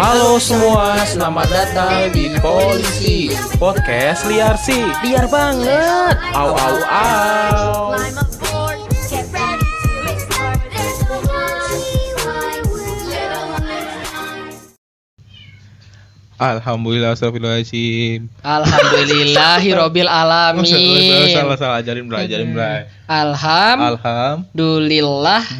[0.00, 3.28] Halo semua, selamat datang di Polisi
[3.60, 6.16] Podcast Liar sih Liar banget.
[6.32, 7.92] Au au au.
[16.40, 18.32] Alhamdulillah, astagfirullahaladzim.
[18.40, 20.64] Alhamdulillahirobbil alamin.
[21.36, 22.64] Salah, salah, ajarin ajarin bro
[23.04, 23.84] Alhamdulillah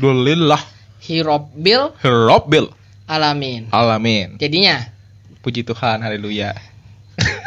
[0.01, 2.67] Alhamdulillah hirobbil Rabbil
[3.05, 3.67] alamin.
[3.69, 4.87] Alamin Jadinya
[5.41, 6.53] Puji Tuhan, haleluya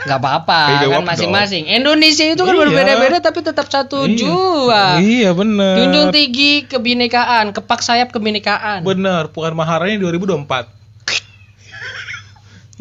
[0.06, 1.66] nggak apa-apa kan masing-masing.
[1.66, 2.62] Indonesia itu kan Iya.
[2.62, 4.18] berbeda-beda tapi tetap satu Iya.
[4.20, 4.84] jua.
[5.00, 8.86] Iya bener Junjung tinggi kebinekaan, kepak sayap kebinekaan.
[8.86, 10.70] Bener, Puan Maharani 2024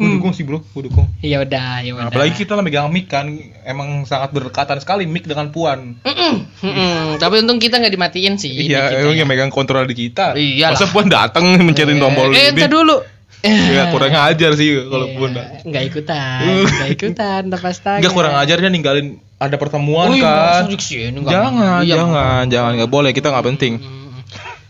[0.03, 0.17] Gue Hmm.
[0.17, 2.11] dukung sih bro, gue dukung Ya udah, ya Nah, udah.
[2.11, 3.23] apalagi kita lah megang mic kan
[3.63, 7.15] Emang sangat berdekatan sekali mic dengan Puan mm-mm.
[7.15, 8.51] Tapi untung kita nggak dimatiin sih.
[8.67, 9.23] Iya, emang ya.
[9.23, 10.33] yang megang kontrol di kita.
[10.33, 10.75] Iyalah.
[10.75, 12.67] Masa Puan datang mencari tombol Eh, ini?
[12.67, 12.99] dulu.
[13.43, 15.31] Ya kurang ajar sih kalau Iya, Puan.
[15.63, 16.39] nggak ikutan,
[16.73, 17.99] nggak ikutan, lepas tangan.
[17.99, 20.71] Enggak kurang ajarnya ninggalin ada pertemuan Oh, iya, kan.
[20.73, 21.79] sini Jangan, mau.
[21.79, 23.73] Iya, jangan, jangan nggak boleh kita nggak penting.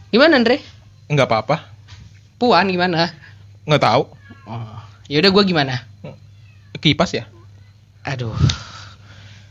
[0.09, 0.57] Gimana Andre?
[1.05, 1.55] Nggak apa-apa.
[2.35, 3.13] Puan gimana?
[3.63, 4.03] Nggak tahu.
[4.43, 5.83] Oh, ya udah gua gimana?
[6.77, 7.23] Kipas ya?
[8.03, 8.35] Aduh,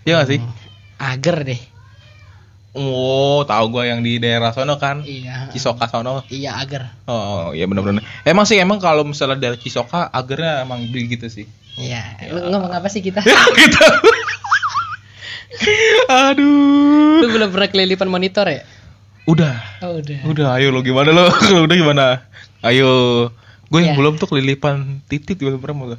[0.04, 0.40] Iya nggak sih?
[0.98, 1.60] ager deh.
[2.72, 5.04] Oh, tahu gua yang di daerah sono kan.
[5.04, 5.48] Iya.
[5.48, 6.24] Cisoka sono.
[6.28, 6.88] Iya ager.
[7.04, 8.00] Oh, iya benar-benar.
[8.22, 11.44] Emang sih emang kalau misalnya dari Cisoka agarnya emang begitu sih.
[11.76, 12.00] Iya.
[12.32, 13.20] Lu ngomong apa sih kita?
[13.24, 13.84] gitu.
[16.08, 17.20] Aduh.
[17.22, 18.64] Lu belum pernah kelilipan monitor ya?
[19.28, 19.54] Udah.
[19.84, 20.18] Oh, udah.
[20.26, 21.28] Udah, ayo lo gimana lo?
[21.30, 22.04] Kalau udah gimana?
[22.64, 22.90] Ayo.
[23.72, 23.98] Gue yang Ya.
[23.98, 25.98] belum tuh kelilipan titit belum pernah lo.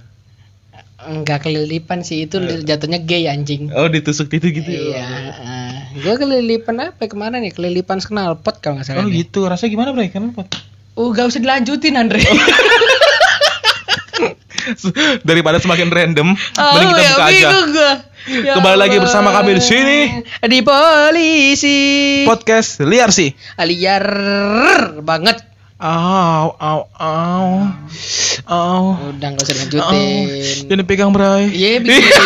[1.04, 3.68] Enggak kelilipan sih itu jatuhnya gay anjing.
[3.70, 4.94] Oh, ditusuk titit gitu Iya.
[4.96, 5.08] ya.
[5.36, 7.52] uh, gua kelilipan apa kemarin ya?
[7.52, 9.04] Kelilipan knalpot kalau nggak salah.
[9.04, 9.20] Oh deh.
[9.20, 10.08] gitu, rasanya gimana bre?
[10.08, 10.48] Kenapa?
[10.94, 12.22] Uh, gak usah dilanjutin Andre.
[15.24, 17.48] Daripada semakin random, Oh, mending kita ya, buka aja.
[17.68, 17.92] gua.
[18.24, 19.04] Ya Kembali lagi Allah.
[19.04, 20.00] bersama kami di sini.
[20.40, 21.80] Di polisi.
[22.24, 23.36] Podcast liar sih.
[23.58, 24.06] Aliar
[25.02, 25.44] banget.
[25.84, 27.48] Au, au, au.
[28.48, 28.96] Au.
[29.12, 29.92] Udah gak usah Au.
[29.92, 30.64] lanjutin.
[30.72, 31.52] Jangan pegang bray.
[31.52, 32.24] Iya begitu.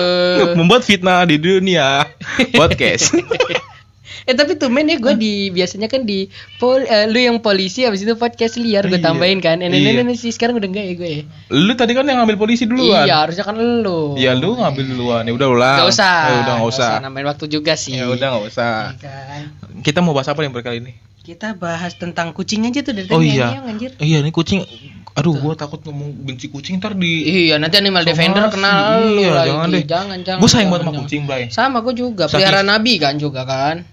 [0.56, 2.08] Membuat fitnah di dunia
[2.56, 3.12] podcast.
[4.22, 6.26] eh tapi tuh men ya gue di biasanya kan di
[6.56, 9.04] pol, eh, lu yang polisi habis itu podcast liar gue Iya.
[9.04, 9.58] tambahin kan.
[9.58, 10.00] Eh, Iya.
[10.00, 11.10] nenek sih sekarang udah enggak ya gue.
[11.10, 11.22] ya?
[11.50, 13.02] lu tadi kan yang ngambil polisi duluan.
[13.02, 14.14] Iya harusnya kan lu.
[14.14, 15.22] Ya lu ngambil duluan.
[15.22, 15.78] Ya udah ulang.
[15.78, 16.16] Gak usah.
[16.24, 16.90] Ya udah nggak usah.
[17.00, 17.92] Nambahin waktu juga sih.
[17.92, 18.74] Ya udah nggak usah.
[18.92, 19.42] Iya kan.
[19.80, 20.92] Kita mau bahas apa nih berkali ini?
[21.20, 23.48] Kita bahas tentang kucing aja tuh dari Oh tadi iya.
[23.50, 23.90] ngeong, anjir.
[23.96, 24.60] Iya ini kucing.
[25.14, 27.22] Aduh, gua takut ngomong benci kucing ntar di.
[27.46, 28.54] Iya, nanti animal defender Somasi.
[28.56, 28.76] kenal
[29.06, 29.48] lu Iya, lagi.
[29.48, 29.84] jangan deh.
[29.86, 30.40] Jangan, jangan.
[30.42, 31.42] Gue sayang banget sama kucing, Bray.
[31.48, 32.24] Sama gue juga.
[32.26, 33.86] Pelihara nabi kan juga kan.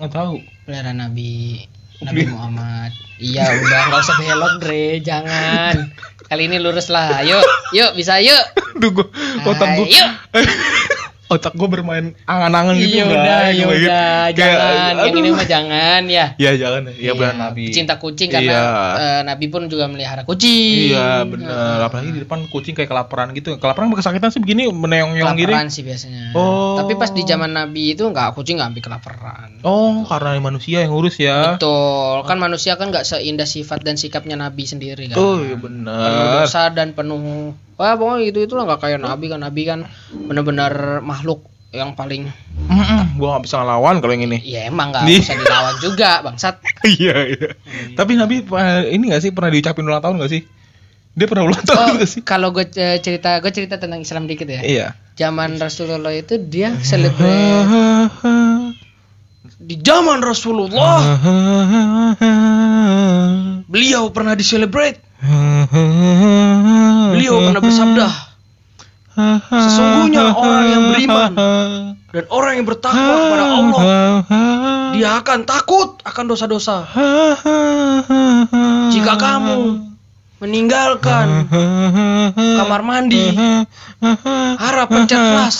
[0.00, 0.34] Nggak tahu.
[0.64, 1.66] Pelihara nabi.
[2.02, 2.90] Nabi Muhammad.
[3.22, 4.98] Iya, udah nggak usah belok, Dre.
[4.98, 5.94] Jangan.
[6.26, 7.22] Kali ini lurus lah.
[7.22, 7.44] Yuk,
[7.76, 8.42] yuk bisa yuk.
[8.78, 9.06] Aduh, gua
[9.46, 9.86] otak gua.
[9.86, 10.06] Ayo.
[11.32, 12.92] otak gua bermain angan-angan gitu.
[12.92, 13.66] Iya udah, ya gitu.
[13.66, 14.92] udah, Kayak, jangan.
[14.92, 15.32] Yang ini aduh.
[15.34, 16.26] mah jangan ya.
[16.36, 16.82] Ya jangan.
[16.94, 17.64] Ya benar nabi.
[17.72, 18.62] Cinta kucing karena Iya.
[18.94, 20.92] eh, Nabi pun juga melihara kucing.
[20.92, 21.88] Iya benar.
[21.88, 23.56] Apalagi di depan kucing kayak kelaparan gitu.
[23.56, 25.48] Kelaparan apa kesakitan sih begini meneong-neong gini.
[25.48, 26.32] Kelaparan sih biasanya.
[26.32, 26.76] Oh.
[26.76, 29.48] Tapi pas di zaman Nabi itu nggak kucing nggak sampai kelaparan.
[29.62, 31.54] Oh, karena manusia yang ngurus ya.
[31.54, 35.16] Betul, kan manusia kan nggak seindah sifat dan sikapnya Nabi sendiri kan.
[35.16, 36.42] Oh, iya Penuh benar.
[36.42, 39.80] dosa dan penuh Wah pokoknya itu itulah nggak kayak Nabi kan Nabi kan
[40.12, 42.28] benar-benar makhluk yang paling
[42.62, 44.38] Mm-mm, gua gak bisa ngelawan kalau yang ini.
[44.44, 46.60] ya emang nggak bisa dilawan juga bangsat
[47.00, 47.48] Iya, iya.
[47.92, 50.44] Tapi Nabi eh, ini gak sih pernah diucapin ulang tahun gak sih?
[51.12, 52.20] Dia pernah ulang tahun oh gak sih?
[52.22, 52.68] kalau gue
[52.98, 54.86] cerita gue cerita tentang Islam dikit ya Iya.
[55.14, 58.20] zaman Rasulullah itu dia celebrate
[59.58, 61.00] di zaman Rasulullah
[63.66, 64.98] beliau pernah di celebrate
[67.12, 68.08] beliau pernah bersabda
[69.52, 71.30] Sesungguhnya orang yang beriman
[72.12, 73.82] dan orang yang bertakwa kepada Allah
[74.92, 76.84] dia akan takut akan dosa-dosa.
[78.92, 79.58] Jika kamu
[80.40, 81.48] meninggalkan
[82.32, 83.32] kamar mandi
[84.58, 85.56] harap pencet plus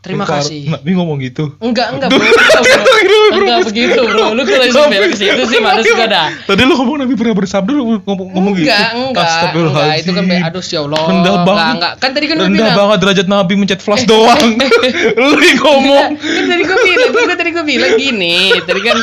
[0.00, 1.44] terima Bentar, kasih Nabi ngomong gitu.
[1.60, 2.60] enggak enggak bro enggak,
[3.04, 3.20] bro.
[3.36, 6.96] enggak begitu bro lu kalau sampai ke situ sih males gua dah Tadi lu ngomong
[7.04, 8.64] Nabi pernah bersabda lu ngomong, ngomong gitu.
[8.64, 11.74] enggak enggak enggak itu kan aduh ya Allah Rendah Enggak, banget.
[11.76, 11.92] enggak.
[11.96, 14.40] kan tadi kan Rendah bilang banget derajat Nabi mencet flash doang.
[15.20, 16.08] lu ngomong.
[16.16, 18.96] kan tadi gue bilang kan tadi gue bilang gini tadi kan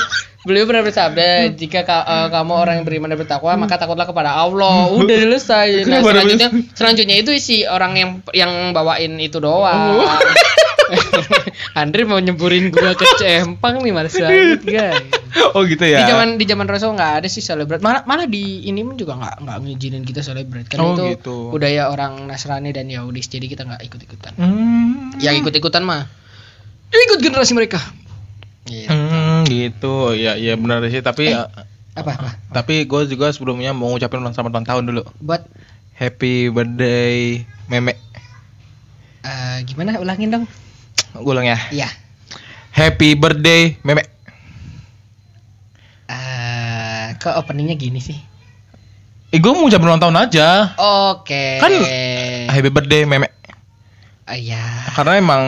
[0.44, 4.32] beliau pernah bersabda jika ka- eh, kamu orang yang beriman dan bertakwa maka takutlah kepada
[4.34, 10.08] Allah udah selesai nah selanjutnya selanjutnya itu si orang yang yang bawain itu doang Oh.
[11.80, 15.04] Andre mau nyemburin gua ke cempang nih males banget guys
[15.54, 16.02] Oh gitu ya.
[16.02, 17.78] Di zaman di zaman Rasul nggak ada sih celebrate.
[17.78, 21.36] Malah malah di ini pun juga nggak nggak ngizinin kita celebrate karena Oh, itu gitu.
[21.52, 24.34] budaya orang Nasrani dan Yahudi jadi kita nggak ikut ikutan.
[24.34, 25.14] Hmm.
[25.18, 26.10] Yang ikut ikutan mah
[26.90, 27.78] ikut generasi mereka.
[28.66, 28.90] Gitu.
[28.90, 30.12] Hmm, gitu.
[30.12, 31.00] Ya, ya benar sih.
[31.00, 31.38] Tapi Eh.
[31.38, 31.46] ya,
[31.94, 32.30] Apa apa?
[32.52, 35.02] tapi gue juga sebelumnya mau ngucapin ulang selamat ulang tahun dulu.
[35.20, 35.46] Buat
[35.94, 37.94] Happy birthday meme.
[39.22, 40.46] eh, gimana ulangin dong?
[41.20, 41.58] Gue ulang ya.
[41.70, 41.90] Iya.
[42.72, 44.06] Happy birthday meme.
[46.08, 48.16] Eh, kok openingnya gini sih?
[49.28, 50.78] Eh, gue mau ngucapin ulang tahun aja.
[51.12, 51.60] Oke.
[51.60, 51.84] Kan-
[52.48, 53.28] Happy birthday meme.
[54.28, 54.94] Iya.
[54.94, 55.44] Karena emang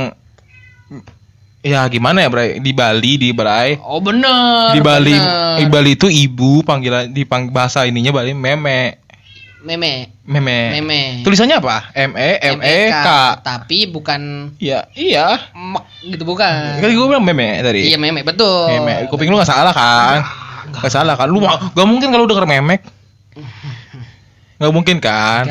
[1.60, 2.60] ya gimana ya, Bray?
[2.60, 3.80] Di Bali, di Bray.
[3.80, 4.72] Oh bener.
[4.72, 5.56] Di Bali, bener.
[5.60, 9.00] di Bali itu ibu panggilan di pang, bahasa ininya Bali meme.
[9.60, 10.16] Meme.
[10.24, 10.80] Meme.
[10.80, 11.02] Meme.
[11.22, 11.92] Tulisannya apa?
[11.92, 13.08] M E M E K.
[13.44, 15.52] Tapi bukan Iya, iya.
[15.52, 16.80] mek gitu bukan.
[16.80, 17.92] Kan gue bilang meme tadi.
[17.92, 18.72] Iya meme betul.
[18.72, 19.12] Meme.
[19.12, 20.24] Kuping lu gak salah kan?
[20.64, 20.82] Enggak.
[20.88, 21.28] Gak salah kan?
[21.28, 22.82] Lu mau- gak mungkin kalau denger memek.
[24.60, 25.44] Gak mungkin kan?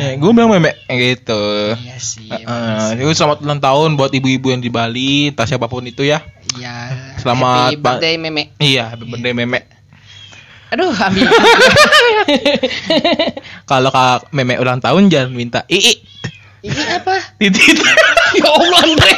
[0.00, 1.74] Ya, gue bilang memek gitu.
[1.74, 2.30] Iya sih.
[2.30, 2.98] Heeh.
[2.98, 6.22] Jadi selamat ulang tahun buat ibu-ibu yang di Bali, entah siapa pun itu ya.
[6.54, 6.90] Iya.
[7.18, 8.54] Selamat, Happy birthday meme.
[8.56, 9.62] Iya, happy birthday memek.
[10.70, 11.26] Aduh, ambil.
[13.70, 15.98] Kalau kak memek ulang tahun jangan minta ii.
[16.60, 17.16] Ini apa?
[17.40, 17.78] Titit.
[18.38, 19.12] Ya Allah Andre.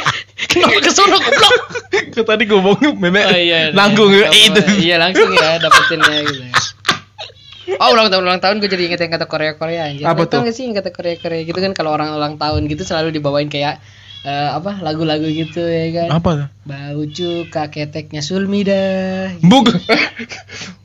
[0.49, 1.55] Kenapa kesono goblok?
[1.93, 3.59] Kan tadi gue ngomong memek Oh iya.
[3.69, 4.27] nanggung iya.
[4.31, 4.61] ya itu.
[4.81, 6.43] Iya, langsung ya dapetinnya gitu.
[7.79, 10.03] Oh ulang tahun ulang tahun gue jadi inget yang kata Korea Korea anjir.
[10.03, 10.51] Apa tau tuh?
[10.51, 13.47] gak sih yang kata Korea Korea gitu kan kalau orang ulang tahun gitu selalu dibawain
[13.47, 13.79] kayak
[14.27, 16.09] eh, apa lagu-lagu gitu ya kan.
[16.11, 16.31] Apa?
[16.67, 19.31] Bau cuka keteknya Sulmida.
[19.39, 19.71] Buk.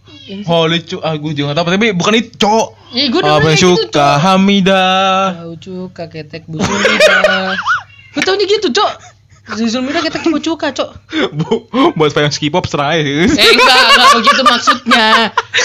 [0.49, 2.69] Oh lucu, ah gue juga gak tau, tapi bukan itu cowok.
[2.93, 4.21] Iya, gue Apa yang gitu, suka Cok.
[4.25, 4.85] Hamida.
[5.41, 7.53] Bau cuka ketek Bu Sulmida.
[8.17, 8.93] Gue taunya gitu, Cok.
[9.57, 10.91] Si Sulmida keteknya Bu cuka, Cok.
[11.37, 13.05] Bu, buat fans K-pop serai.
[13.05, 15.09] Eh enggak, enggak begitu maksudnya.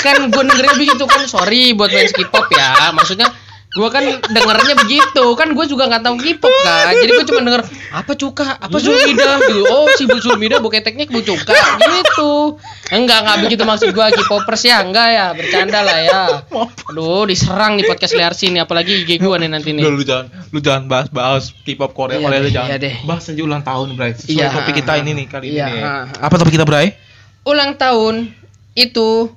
[0.03, 2.91] Kan gue dengernya begitu kan, sorry buat fans K-pop ya.
[2.91, 3.31] Maksudnya
[3.73, 5.25] gue kan dengernya begitu.
[5.33, 6.93] Kan gue juga nggak tahu K-pop kan.
[6.93, 9.65] Jadi gue cuma denger apa cuka, apa sulmida gitu.
[9.65, 12.61] Oh, si Bu Sulmida bu keteknya bu cuka gitu.
[12.89, 14.81] Enggak, enggak begitu maksud gue K-popers ya.
[14.81, 16.21] Enggak ya, bercanda lah ya.
[16.87, 19.81] Aduh, diserang nih podcast liar sini apalagi IG gue nih nanti nih.
[19.81, 22.69] Udah, lu jangan lu jangan bahas bahas K-pop Korea Iya Korea deh, jangan.
[22.69, 22.95] iya deh.
[23.03, 24.13] Bahas aja ulang tahun, Bray.
[24.13, 25.79] Sesuai Iya, topik kita ini nih kali Iya, ini.
[25.81, 25.95] ha.
[26.21, 26.93] Apa topik kita, Bray?
[27.43, 28.29] Ulang tahun
[28.73, 29.33] itu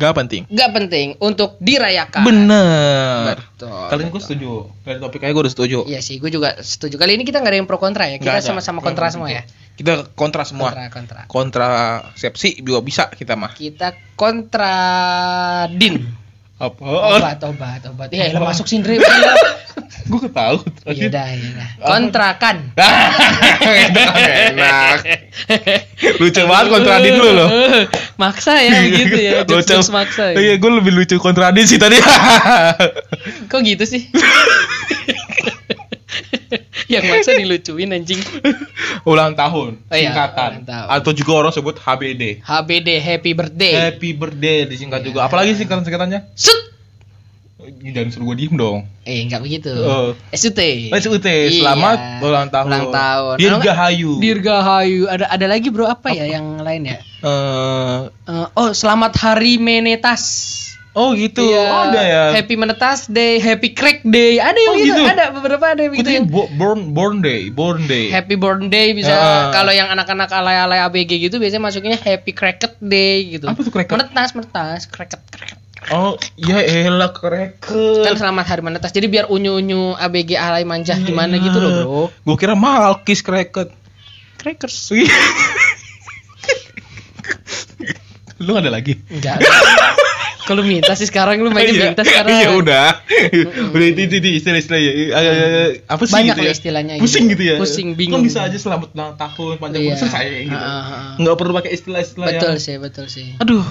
[0.00, 0.48] Gak penting.
[0.48, 2.24] gak penting untuk dirayakan.
[2.24, 3.36] Bener.
[3.36, 3.68] Betul.
[3.92, 4.50] Kali ini gue setuju.
[4.80, 5.78] Dari topik aja gue udah setuju.
[5.84, 6.96] Iya sih, gue juga setuju.
[6.96, 8.16] Kali ini kita nggak ada yang pro kontra ya.
[8.16, 9.44] Kita sama-sama kontra semua ya.
[9.76, 10.72] Kita kontra semua.
[10.72, 11.20] Kontra kontra.
[11.28, 13.52] Kontrasepsi juga bisa kita mah.
[13.52, 14.72] Kita kontra
[15.68, 16.00] din.
[16.56, 16.80] Apa?
[17.20, 18.08] Obat obat obat.
[18.12, 18.56] Iya, Apa?
[18.56, 19.00] masuk sindri.
[20.10, 20.64] gue ketahu.
[20.88, 21.68] Iya dah, iya dah.
[21.80, 22.56] Kontrakan.
[24.48, 25.19] Enak.
[26.20, 27.48] Lucu banget kontradin lu loh.
[28.22, 29.32] Maksa ya gitu ya.
[29.42, 29.76] Lucu.
[29.88, 30.32] Maksa.
[30.32, 30.54] Iya, Ya.
[30.56, 31.96] gue lebih lucu kontradin sih tadi.
[33.46, 34.08] Kok gitu sih?
[36.86, 38.18] Yang maksa dilucuin anjing.
[39.04, 40.50] ulang tahun, Oh iya, singkatan.
[40.52, 40.86] ulang tahun.
[40.90, 42.42] Atau juga orang sebut HBD.
[42.42, 43.72] HBD Happy Birthday.
[43.78, 45.06] Happy birthday disingkat Iya.
[45.06, 45.18] juga.
[45.24, 46.34] Apalagi singkatan-singkatannya?
[46.34, 46.58] Sut.
[47.82, 48.78] Jangan suruh gue diem dong.
[49.02, 49.72] Eh, enggak begitu.
[49.74, 50.12] Oh.
[50.30, 50.60] SUT.
[50.90, 51.50] SUT, Iya.
[51.60, 52.66] selamat ulang tahun.
[52.66, 53.36] Ulang tahun.
[53.36, 54.12] Dirgahayu.
[54.16, 55.02] Dirgahayu.
[55.06, 56.98] Ada ada lagi bro apa ya yang lain ya?
[57.20, 60.56] Eh, Eh, oh, selamat hari menetas.
[60.90, 61.44] oh gitu.
[61.44, 61.62] Iya.
[61.64, 62.24] Oh, ada ya.
[62.32, 64.38] Happy menetas day, happy crack day.
[64.38, 64.90] Ada yang Oh, gitu.
[64.90, 65.02] gitu?
[65.06, 68.10] Ada beberapa ada yang gitu yang bo- born born day, born day.
[68.10, 69.12] Happy Born Day bisa.
[69.12, 69.52] Ah.
[69.52, 73.46] Kalau yang anak-anak alay-alay ABG gitu biasanya masuknya Happy Cracket Day gitu.
[73.46, 73.94] Apa tuh cracket?
[73.94, 75.59] Menetas, menetas, cracket, cracket.
[75.88, 78.14] Oh, ya elah Kan kreket.
[78.14, 78.92] selamat hari menetas.
[78.92, 82.02] Jadi biar unyu-unyu ABG alay manja gimana gitu loh, Bro.
[82.22, 83.72] Gue kira malkis kreket.
[84.36, 84.92] Crackers.
[88.40, 88.96] lu ada lagi?
[89.08, 89.40] Enggak.
[90.44, 91.84] Kalau minta sih sekarang lu mainnya Iya.
[91.92, 92.32] minta sekarang.
[92.32, 92.86] Iya udah.
[93.70, 94.92] udah itu itu, itu istilah-istilah ya.
[95.86, 96.52] Apa sih Banyak gitu ya?
[96.52, 97.42] istilahnya Pusing gitu.
[97.44, 97.54] ya.
[97.60, 98.24] Pusing, bingung.
[98.24, 100.00] Kan bisa aja selamat ulang tahun panjang umur Iya.
[100.00, 100.56] selesai gitu.
[100.56, 101.12] Ah, ah, ah.
[101.20, 103.36] Nggak perlu pakai istilah-istilah Betul yang sih, betul sih.
[103.38, 103.62] Aduh.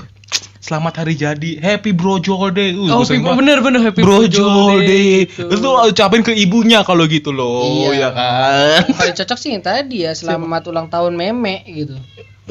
[0.60, 1.58] Selamat hari jadi.
[1.58, 2.76] Happy Brojol Day.
[2.76, 3.02] Uh, Oh,
[3.34, 5.26] bener bener happy Brojol Day.
[5.26, 5.50] gitu.
[5.50, 7.90] Itu ucapin ke ibunya kalau gitu loh, Iya.
[7.98, 8.82] ya kan?
[9.00, 11.96] Paling cocok sih yang tadi ya selamat ulang tahun meme gitu.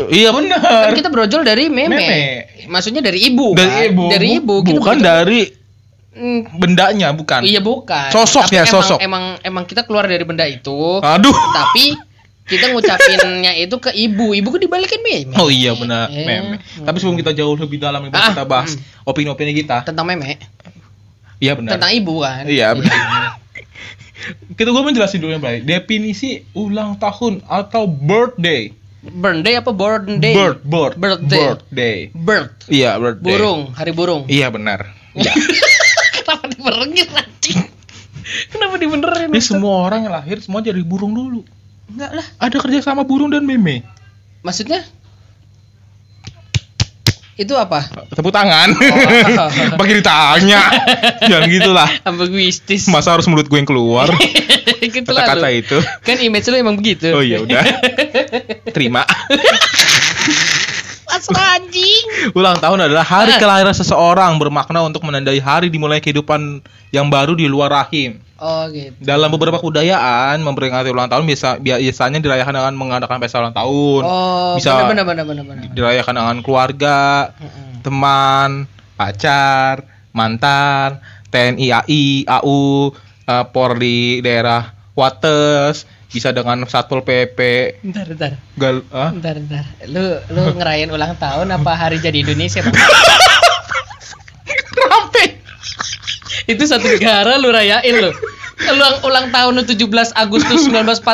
[0.09, 0.89] iya benar.
[0.89, 1.95] Kan kita brojol dari meme.
[1.95, 2.21] Meme.
[2.67, 3.55] Maksudnya dari ibu.
[3.55, 3.91] Dari kan?
[3.91, 4.05] ibu.
[4.09, 4.55] Dari ibu.
[4.63, 5.41] Kita Bukan brojol- dari
[6.09, 7.47] Hmm, bendanya, bukan.
[7.47, 8.11] Iya bukan.
[8.11, 8.99] Sosoknya, Tapi emang, sosok.
[8.99, 10.99] Emang emang kita keluar dari benda itu.
[10.99, 11.31] Aduh.
[11.31, 11.95] Tapi
[12.49, 14.33] kita ngucapinnya itu ke ibu.
[14.33, 15.37] Ibu kan dibalikin meme.
[15.37, 16.57] Oh iya benar, Eh, meme.
[16.81, 19.85] Tapi sebelum kita jauh lebih dalam Ah, kita bahas opini-opini kita.
[19.85, 20.41] tentang meme.
[21.39, 21.77] Iya benar.
[21.77, 22.43] Tentang ibu kan.
[22.45, 22.97] Iya benar.
[24.51, 25.63] Kita gue menjelasin dulu ya, Bray.
[25.63, 28.75] Definisi ulang tahun atau birthday.
[28.99, 30.35] Birthday apa born day?
[30.35, 31.39] Bird, bird, Birthday.
[31.47, 31.97] birthday.
[32.11, 32.51] Bird.
[32.67, 33.25] Iya, birthday.
[33.31, 34.27] Burung, hari burung.
[34.27, 34.91] Iya benar.
[35.15, 35.33] Iya.
[36.19, 37.61] Kenapa dibenerin anjing?
[38.51, 39.29] Kenapa dibenerin?
[39.31, 39.55] Ini Ustaz?
[39.55, 41.47] semua orang yang lahir semua jadi burung dulu.
[41.89, 42.27] Enggak lah.
[42.37, 43.85] Ada kerja sama burung dan meme.
[44.45, 44.85] Maksudnya?
[47.39, 47.87] Itu apa?
[48.11, 48.75] Tepuk tangan.
[48.75, 49.51] Oh.
[49.81, 50.61] Pakai ditanya.
[51.23, 51.89] Jangan gitulah.
[52.11, 52.91] Ambiguistis.
[52.91, 54.11] Masa harus mulut gue yang keluar?
[54.83, 55.79] gitu lah Kata-kata itu.
[56.03, 57.15] Kan image lu emang begitu.
[57.15, 57.63] Oh iya udah.
[58.75, 59.07] Terima.
[61.09, 62.05] Pasrah anjing.
[62.39, 63.41] Ulang tahun adalah hari Ah.
[63.41, 66.61] kelahiran seseorang bermakna untuk menandai hari dimulai kehidupan
[66.93, 68.21] yang baru di luar rahim.
[68.39, 68.95] Oh gitu.
[69.03, 74.03] Dalam beberapa kebudayaan, memperingati ulang tahun biasa biasanya dirayakan dengan mengadakan pesta ulang tahun.
[74.07, 75.65] Oh, Bisa benar benar benar benar.
[75.75, 76.99] Dirayakan dengan keluarga,
[77.35, 77.83] Heeh.
[77.83, 78.51] teman,
[78.95, 82.95] pacar, mantan, TNI, AI, AU,
[83.27, 87.39] eh, Polri daerah Wates, bisa dengan Satpol PP,
[87.81, 88.33] Bentar, bentar.
[88.55, 89.13] gal, ah?
[89.13, 89.65] Bentar, bentar.
[89.87, 92.65] Lu lu ngerayain ulang tahun apa hari jadi Indonesia?
[94.75, 95.25] Rapi.
[96.47, 98.09] Itu satu negara lu rayain lu.
[98.59, 101.07] Ulang ulang tahun lu 17 Agustus 1945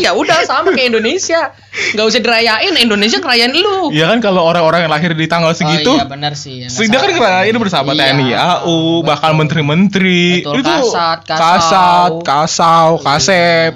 [0.00, 1.52] ya udah sama kayak Indonesia.
[1.92, 3.92] Nggak usah dirayain, Indonesia ngerayain lu.
[3.92, 6.64] Ya kan kalau orang-orang yang lahir di tanggal segitu, Oh iya benar sih.
[6.64, 9.04] ya, Dia kan ngerayain bersama Iya, TNI, AU, betul.
[9.04, 10.40] bahkan menteri-menteri.
[10.40, 11.36] Betul, kasat, kasau.
[11.36, 13.72] kasat, kasau, kasep.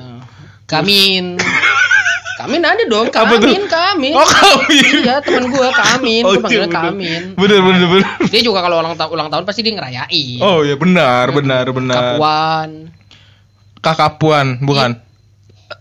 [0.70, 1.24] Kamin.
[2.40, 3.12] Kamin ada dong?
[3.12, 4.16] Kamin, Kamin.
[4.16, 5.04] Oh, Kamin.
[5.04, 6.78] Iya, temen gua Kamin, Oh, gua panggilnya iya.
[6.80, 7.22] Kamin.
[7.36, 8.06] Bener, bener, bener.
[8.32, 10.40] Dia juga kalau ulang tahun ulang tahun pasti dia ngerayain.
[10.40, 12.16] Oh iya benar, benar, benar.
[12.16, 12.70] Kapuan.
[13.80, 14.96] Kakak Puan, bukan?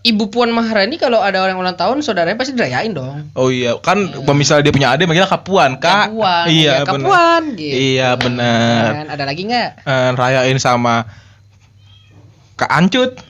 [0.00, 3.32] Ibu Puan Maharani kalau ada orang ulang tahun saudaranya pasti dirayain dong.
[3.36, 6.12] Oh iya, kan misalnya dia punya adik manggilnya Kapuan, Kak.
[6.12, 6.44] Kapuan.
[6.48, 6.84] Iya, ya.
[6.84, 7.76] Kapuan gitu.
[7.76, 8.88] Iya, benar.
[9.00, 9.68] Kan, Ada lagi nggak?
[9.84, 11.08] Eh, rayain sama
[12.56, 13.29] Kak Ancut.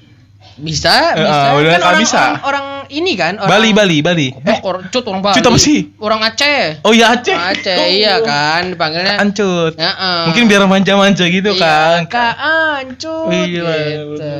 [0.56, 1.46] Bisa, Eh, bisa.
[1.46, 2.18] ah, udah kan orang, bisa.
[2.18, 4.28] orang, orang ini kan, orang Bali, Bali, Bali.
[4.30, 5.36] Eh, orang cut orang Bali.
[5.36, 5.78] Cut apa sih?
[5.96, 6.82] Orang Aceh.
[6.82, 7.32] Oh iya Aceh.
[7.32, 7.86] Aceh, Oh.
[7.86, 9.16] iya kan, dipanggilnya.
[9.18, 9.74] Ancut.
[9.74, 10.20] Heeh.
[10.26, 12.02] Mungkin biar manja-manja gitu kan.
[12.02, 14.32] Iya, Kak Ancut Iya, gitu.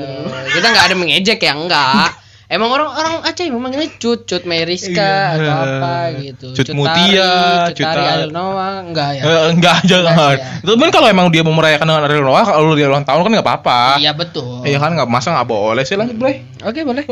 [0.50, 2.11] Kita nggak ada mengejek ya, enggak.
[2.50, 5.38] Emang orang-orang Aceh memanggilnya Cut, Cut Meriska Iya.
[5.38, 6.47] atau apa gitu.
[6.50, 7.30] Cut Tari, Mutia,
[7.71, 8.02] Cut Cut Tari.
[8.02, 9.23] Ariel Noah, enggak ya.
[9.23, 9.76] Eh, enggak.
[9.87, 10.47] Enggak sih, ya.
[10.59, 13.30] Itu kan kalau emang dia mau merayakan dengan Ariel Noah, kalau dia ulang tahun kan
[13.33, 13.80] nggak apa-apa.
[13.97, 14.66] Iya betul.
[14.66, 16.42] Iya kan nggak masa nggak boleh sih lanjut boleh.
[16.61, 17.04] Oke, boleh.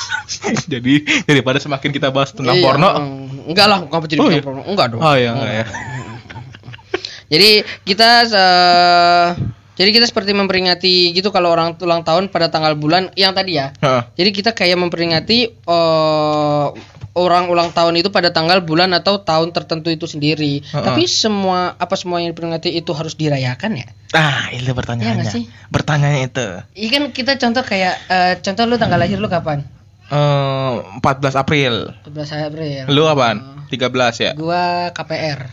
[0.72, 2.88] Jadi daripada semakin kita bahas tentang Iya, porno.
[2.90, 4.42] mm, Enggak lah, enggak jadi Oh, iya.
[4.42, 4.62] porno.
[4.66, 5.00] Enggak dong.
[5.00, 5.66] Oh iya enggak ya.
[7.32, 7.50] Jadi
[7.84, 9.26] kita eh,
[9.74, 13.74] jadi kita seperti memperingati gitu kalau orang ulang tahun pada tanggal bulan yang tadi ya.
[13.82, 14.02] Heeh.
[14.14, 16.66] Jadi kita kayak memperingati eh,
[17.14, 20.62] orang ulang tahun itu pada tanggal bulan atau tahun tertentu itu sendiri.
[20.62, 20.84] Heeh.
[20.86, 23.86] Tapi semua apa semua yang diperingati itu harus dirayakan ya?
[24.14, 25.26] Ah, itu pertanyaannya.
[25.26, 25.50] nggak sih?
[25.74, 26.46] Pertanyaannya itu.
[26.78, 29.66] Iya kan kita contoh kayak eh, contoh lu tanggal lahir lu kapan?
[30.06, 31.90] Eh, 14 April.
[32.06, 32.82] 14 April.
[32.94, 33.66] Lu apaan?
[33.74, 34.30] 13 ya?
[34.38, 35.50] Gua KPR.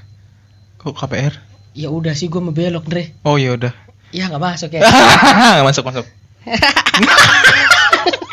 [0.77, 1.33] Kok KPR?
[1.73, 3.17] Ya udah sih gua mau belok, Dre.
[3.25, 3.73] Oh iya udah.
[4.11, 4.81] Ya nggak masuk ya.
[5.67, 6.05] masuk masuk.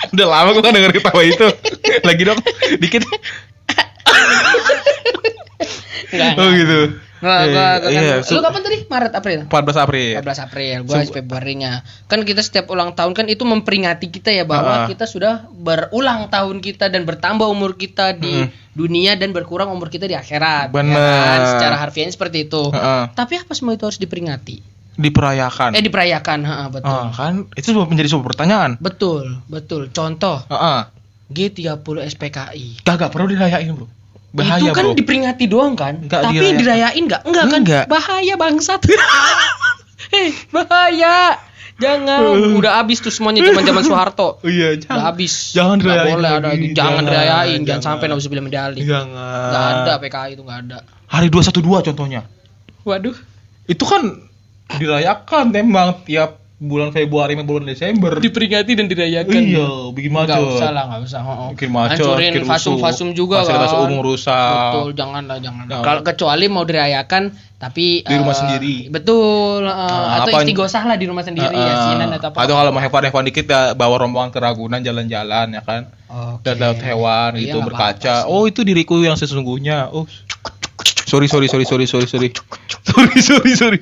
[0.08, 1.46] udah lama gua kan denger ketawa itu.
[2.02, 2.38] Lagi dong,
[2.78, 3.02] dikit.
[6.08, 6.34] Enggak.
[6.34, 6.78] Oh gitu.
[7.18, 8.76] Gua, gua, gua kan, Iya, lu kapan tadi?
[8.86, 9.38] Maret April?
[9.50, 10.10] 14 April.
[10.22, 11.72] 14 April, gua Februarinya.
[12.06, 14.46] Kan kita setiap ulang tahun kan itu memperingati kita ya Ah.
[14.46, 18.48] bahwa kita sudah berulang tahun kita dan bertambah umur kita di Mm.
[18.72, 20.70] dunia dan berkurang umur kita di akhirat.
[20.70, 20.94] Bener.
[20.94, 21.40] Ya kan?
[21.58, 22.70] Secara harfiahnya seperti itu.
[22.70, 23.02] Heeh.
[23.12, 24.77] Tapi apa semua itu harus diperingati?
[24.98, 25.78] Diperayakan.
[25.78, 26.90] Eh diperayakan, ha, betul.
[26.90, 28.70] Ah, kan itu menjadi sebuah pertanyaan.
[28.82, 29.94] Betul, betul.
[29.94, 30.80] Contoh Heeh.
[31.30, 31.78] G30
[32.10, 32.82] SPKI.
[32.82, 33.86] Kagak perlu dirayain, Bro.
[34.34, 34.98] Bahaya, itu kan Bro.
[34.98, 36.02] diperingati doang kan?
[36.02, 36.58] Nggak Tapi dirayakan.
[36.58, 37.22] dirayain nggak?
[37.24, 37.62] Enggak kan?
[37.86, 38.80] Bahaya bangsat.
[40.10, 41.38] Hei, bahaya.
[41.78, 42.18] Jangan.
[42.58, 44.28] Udah habis tuh semuanya zaman-zaman Soeharto.
[44.42, 45.02] Oh iya, Udah jangan.
[45.14, 45.32] habis.
[45.54, 46.48] Jangan Nggak dirayain boleh ada.
[46.50, 47.60] Jangan Jangan, dirayain.
[47.62, 47.82] Jangan, jangan.
[48.02, 48.78] sampai beli medali.
[48.82, 49.46] Jangan.
[49.46, 50.78] Nggak ada PKI itu nggak ada.
[51.06, 52.20] Hari 212 contohnya.
[52.82, 53.16] Waduh.
[53.68, 54.02] Itu kan
[54.70, 58.18] dirayakan emang tiap bulan Februari sama bulan Desember.
[58.18, 59.30] Diperingati dan dirayakan.
[59.30, 60.34] Iya, bikin macet.
[60.34, 61.20] Nggak usah lah, nggak usah.
[61.22, 61.48] Oh, oh.
[61.54, 62.50] Bikin macet, Hancurin bikin rusuh.
[62.50, 63.86] fasum-fasum juga Fasilitas kan.
[63.86, 64.70] umum rusak.
[64.74, 65.64] Betul, jangan lah, jangan.
[65.70, 65.84] Jangan.
[65.86, 67.22] Kalau kecuali mau dirayakan
[67.58, 68.76] tapi Di rumah eh, sendiri.
[68.90, 71.70] Betul, eh, Nah, atau apa- istighosah lah di rumah sendiri Heeh.
[71.70, 72.38] yasinan atau apa.
[72.42, 75.86] Atau kalau mau hewan-hewan dikit ya bawa rombongan ke Ragunan jalan-jalan ya kan.
[76.10, 76.42] Oke.
[76.42, 78.26] Dan lewat hewan Iya, gitu berkaca.
[78.26, 79.94] Oh, itu diriku yang sesungguhnya.
[79.94, 80.10] Oh.
[81.08, 82.28] Sorry, sorry, sorry, sorry, sorry, sorry.
[82.84, 83.80] Sorry, sorry, sorry.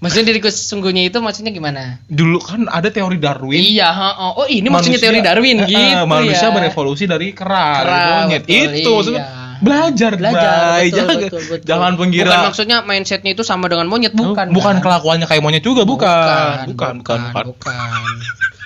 [0.00, 2.00] Maksudnya diriku sesungguhnya itu maksudnya gimana?
[2.08, 3.60] Dulu kan ada teori Darwin.
[3.60, 4.30] Iya, heeh.
[4.32, 6.54] oh ini maksudnya Manusia- teori Darwin Eh, eh, gitu manusia ya.
[6.56, 8.42] berevolusi dari kera, Kera, monyet.
[8.48, 8.96] betul, itu iya.
[8.96, 9.24] maksudnya
[9.60, 10.86] belajar, Belajar, Bray.
[10.88, 11.66] betul, jangan, betul, betul.
[11.68, 14.46] jangan pengira Bukan maksudnya mindsetnya itu sama dengan monyet, bukan.
[14.48, 14.84] bukan kan?
[14.88, 17.44] kelakuannya kayak monyet juga bukan bukan, bukan bukan, bukan.
[17.52, 18.14] bukan.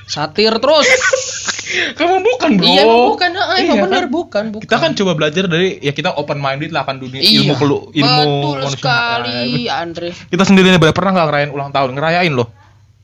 [0.05, 0.89] Satir terus.
[1.99, 2.67] Kamu bukan bro.
[2.69, 4.13] Iya emang bukan, ah, emang Iya, benar kan?
[4.13, 4.63] bukan, bukan.
[4.63, 7.79] Kita kan coba belajar dari ya kita open minded lah akan dunia iya, ilmu kelu,
[7.91, 8.23] ilmu
[8.55, 10.11] betul sekali, Nah, Andre.
[10.13, 11.97] Kita sendiri nih pernah nggak ngerayain ulang tahun?
[11.97, 12.53] Ngerayain loh.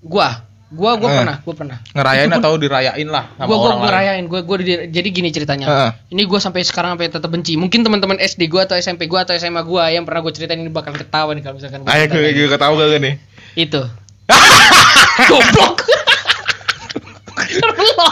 [0.00, 1.16] Gua, gua, gua Eh.
[1.18, 1.78] pernah, gua pernah.
[1.90, 3.84] Ngerayain atau dirayain lah sama Gua, gua orang lain.
[3.88, 5.66] ngerayain, gua, gua di- jadi gini ceritanya.
[5.66, 5.90] Heeh.
[6.14, 7.56] Ini gua sampai sekarang sampai tetap benci.
[7.56, 10.70] Mungkin teman-teman SD gua atau SMP gua atau SMA gua yang pernah gua ceritain ini
[10.70, 13.14] bakal ketawa nih kalau misalkan gua Ayo gue ketahu gak nih?
[13.58, 13.82] Itu.
[15.28, 15.90] Goblok.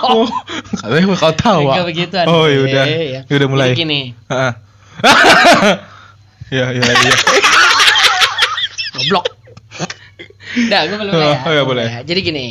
[0.09, 0.27] Oh,
[0.75, 1.61] katanya kau tahu.
[1.67, 2.85] Enggak begitu Oh ya udah.
[2.85, 3.25] Andre.
[3.25, 3.69] Ya udah mulai.
[3.71, 4.53] Jadi gini, Heeh.
[6.57, 7.13] Ya ya ya.
[8.95, 9.27] goblok.
[10.67, 11.39] Dah, gua boleh mulai ya.
[11.39, 11.85] Oh, iya, Gua boleh.
[11.87, 12.01] ya.
[12.03, 12.47] Jadi gini.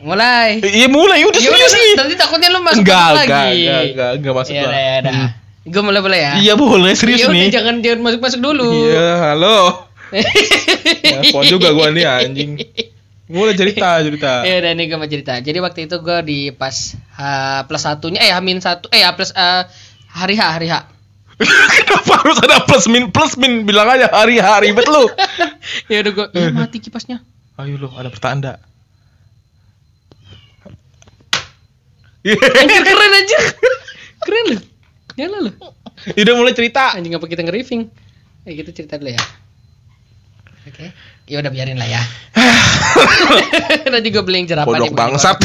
[0.00, 0.58] Mulai.
[0.60, 1.92] Iya mulai udah Ya serius nih.
[1.94, 3.28] Nanti takutnya lu masuk Enggak, lagi.
[3.28, 5.12] enggak, enggak, enggak, enggak masuk Ya udah, ya udah.
[5.14, 5.28] Hmm.
[5.60, 6.32] Gue mulai boleh ya?
[6.40, 7.48] Iya boleh serius Ya udah, nih.
[7.52, 8.68] jangan jangan masuk-masuk dulu.
[8.88, 9.58] Iya, halo.
[11.04, 12.50] Telepon juga gua nih anjing.
[13.30, 14.32] Mulai cerita, cerita.
[14.48, 15.38] Ya udah nih gue mau cerita.
[15.38, 16.74] Jadi waktu itu gue di pas
[17.14, 17.22] H
[17.70, 19.62] plus satunya, eh Hamin satu, eh H plus eh,
[20.10, 20.74] hari H, hari H.
[21.78, 25.08] Kenapa harus ada plus min plus min bilang aja hari-hari ribet lu.
[25.92, 27.22] ya udah gue, ya mati kipasnya.
[27.56, 28.58] Ayo lu ada pertanda.
[32.26, 33.42] Anjir keren anjir.
[34.20, 34.58] Keren lu.
[35.16, 35.52] Nyala lu.
[36.12, 36.92] Udah mulai cerita.
[36.92, 37.88] Anjing apa kita nge-riffing?
[38.44, 39.22] Eh kita cerita dulu ya.
[40.68, 40.92] Oke.
[41.30, 42.02] Ya udah biarin lah ya.
[43.94, 45.38] Nanti gue beli yang jerapah Kodok nih, bangsat.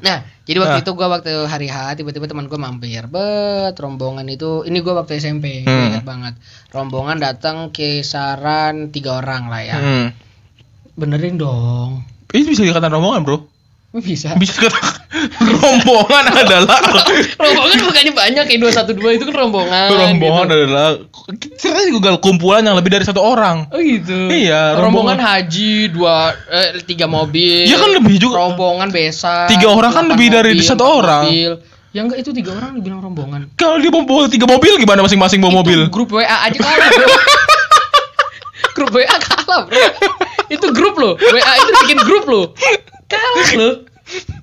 [0.00, 0.84] Nah, jadi waktu Ah.
[0.84, 3.04] itu gua waktu hari H tiba-tiba teman gua mampir.
[3.06, 5.92] Bet, rombongan itu ini gua waktu SMP, Hmm.
[5.92, 6.34] ingat banget.
[6.68, 9.76] Rombongan datang kisaran tiga orang lah ya.
[9.76, 10.06] Hmm.
[10.92, 12.04] Benerin dong.
[12.28, 13.38] Ini bisa dikatakan rombongan, Bro.
[13.94, 14.34] Bisa.
[14.34, 15.06] Bisa dikatakan
[15.38, 16.78] rombongan adalah
[17.38, 18.60] rombongan bukannya banyak kayak
[18.90, 19.86] 212 itu kan rombongan.
[19.94, 20.56] rombongan gitu.
[20.58, 20.88] adalah
[21.54, 23.70] cerita di Google kumpulan yang lebih dari satu orang.
[23.70, 24.34] Oh gitu.
[24.34, 25.18] Iya, rombongan, rombongan.
[25.22, 27.70] haji dua eh, tiga mobil.
[27.70, 28.34] Iya kan lebih juga.
[28.42, 29.46] Rombongan besan.
[29.46, 31.24] Tiga orang kan lebih dari mobil, satu empat orang.
[31.30, 31.52] Mobil.
[31.94, 33.40] Ya enggak itu tiga orang dibilang rombongan.
[33.54, 35.86] Kalau dia bawa tiga mobil gimana masing-masing bawa mobil?
[35.86, 37.06] Itu grup WA aja kalah bro.
[38.76, 39.86] grup WA kalah bro.
[40.50, 41.14] Itu grup loh.
[41.14, 42.50] WA itu bikin grup loh.
[43.06, 43.74] Kalah loh.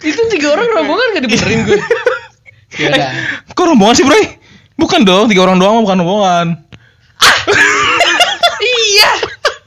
[0.01, 1.79] Itu tiga orang rombongan gak dibenerin gue.
[2.77, 3.11] Ya udah.
[3.51, 4.17] Kok rombongan sih, Bro?
[4.75, 6.47] Bukan dong, tiga orang doang bukan rombongan.
[8.61, 9.11] iya.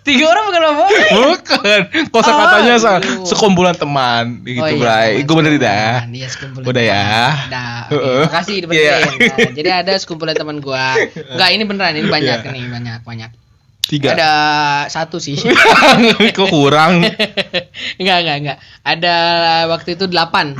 [0.04, 1.00] Tiga orang bukan rombongan.
[1.16, 1.80] Bukan.
[2.12, 3.24] Kosa katanya sa Aduh.
[3.24, 5.10] sekumpulan teman gitu, Oh iya, Bray.
[5.24, 6.04] Gue bener sekumpulan.
[6.10, 7.04] Iya, sekumpulan Udah ya.
[7.48, 8.22] Oke, Heeh.
[8.28, 8.84] Makasih dibenerin.
[8.84, 8.96] Iya.
[9.32, 10.92] Nah, jadi ada sekumpulan teman gua.
[11.08, 12.52] Enggak, ini beneran ini banyak Iya.
[12.52, 13.30] nih, banyak, banyak.
[13.84, 14.16] Tiga.
[14.16, 14.30] Ada
[14.88, 15.36] satu sih.
[16.36, 17.04] Kok kurang?
[18.00, 18.58] enggak, enggak, enggak.
[18.80, 19.14] Ada
[19.68, 20.56] waktu itu delapan.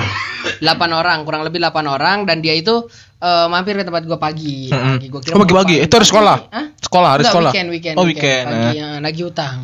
[0.61, 2.85] Delapan orang, kurang lebih delapan orang dan dia itu
[3.25, 4.69] eh, mampir ke tempat gua pagi.
[4.69, 5.01] Mm-mm.
[5.01, 5.77] Pagi gua Oh, pagi-pagi?
[5.81, 6.37] Itu hari sekolah?
[6.53, 6.67] Hah?
[6.77, 7.51] Sekolah, Enggak, sekolah.
[7.57, 8.45] weekend, weekend, Oh, weekend.
[8.45, 8.85] Pagi, eh.
[8.85, 9.57] eh, lagi utang.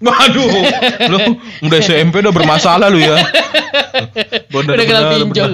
[0.00, 0.48] Waduh,
[1.12, 1.18] lu
[1.68, 3.20] udah SMP udah bermasalah lu ya.
[4.48, 5.50] Udah kenal pinjol.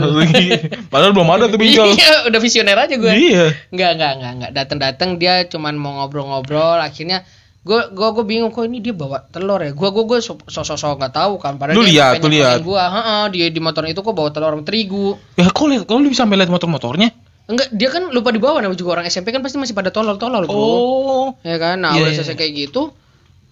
[0.87, 1.91] Padahal belum ada tuh pinjol.
[1.99, 3.11] Iya, udah visioner aja gue.
[3.11, 3.59] Iya.
[3.75, 4.51] Enggak, enggak, enggak, enggak.
[4.55, 7.27] Datang-datang dia cuman mau ngobrol-ngobrol, akhirnya
[7.67, 9.75] gue gue gue bingung kok ini dia bawa telur ya.
[9.75, 11.59] Gue gue gue sosok-sosok nggak tahu kan.
[11.59, 12.63] Padahal Lu dia lihat, lu lihat.
[12.63, 15.19] Gue, heeh, dia di motor itu kok bawa telur sama terigu.
[15.35, 17.11] Ya kok lihat, kok lu bisa sampai lihat motor-motornya?
[17.47, 20.55] Enggak, dia kan lupa dibawa namanya juga orang SMP kan pasti masih pada tolol-tolol, Bro.
[20.55, 21.27] Oh.
[21.47, 21.79] Ya kan?
[21.79, 22.19] Nah, Iya, udah iya.
[22.19, 22.91] selesai kayak gitu,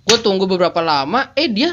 [0.04, 1.72] gue tunggu beberapa lama, eh dia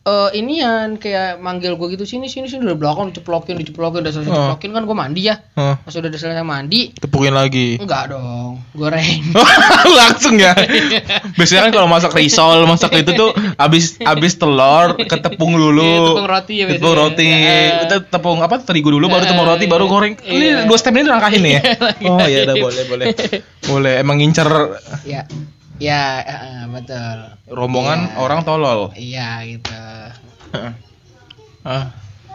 [0.00, 4.32] eh inian kayak manggil gue gitu sini sini sini dari belakang diceplokin diceplokin udah selesai
[4.32, 4.36] Oh.
[4.48, 7.76] ceplokin kan gue mandi ya pas udah selesai mandi tepukin lagi.
[7.76, 9.04] enggak dong goreng
[10.00, 10.56] Langsung ya.
[11.36, 15.84] Biasanya kan kalau masak risol, masak itu tuh abis abis telur ketepung dulu.
[15.84, 17.26] Iya, tepung roti ya Tepung roti.
[18.08, 18.54] Tepung apa?
[18.58, 20.16] Terigu dulu baru tepung roti baru goreng.
[20.24, 20.64] iya.
[20.64, 21.60] Ini dua step ini dirangkahin nih ya.
[21.84, 22.04] Lagi.
[22.06, 23.06] Oh iya udah boleh boleh.
[23.68, 24.48] Boleh emang ngincer
[25.04, 25.28] ya
[25.78, 28.18] ya eh, betul rombongan Iya.
[28.18, 28.90] orang tolol.
[28.94, 29.74] iya gitu
[30.54, 30.72] Heeh.
[31.62, 31.84] Ah.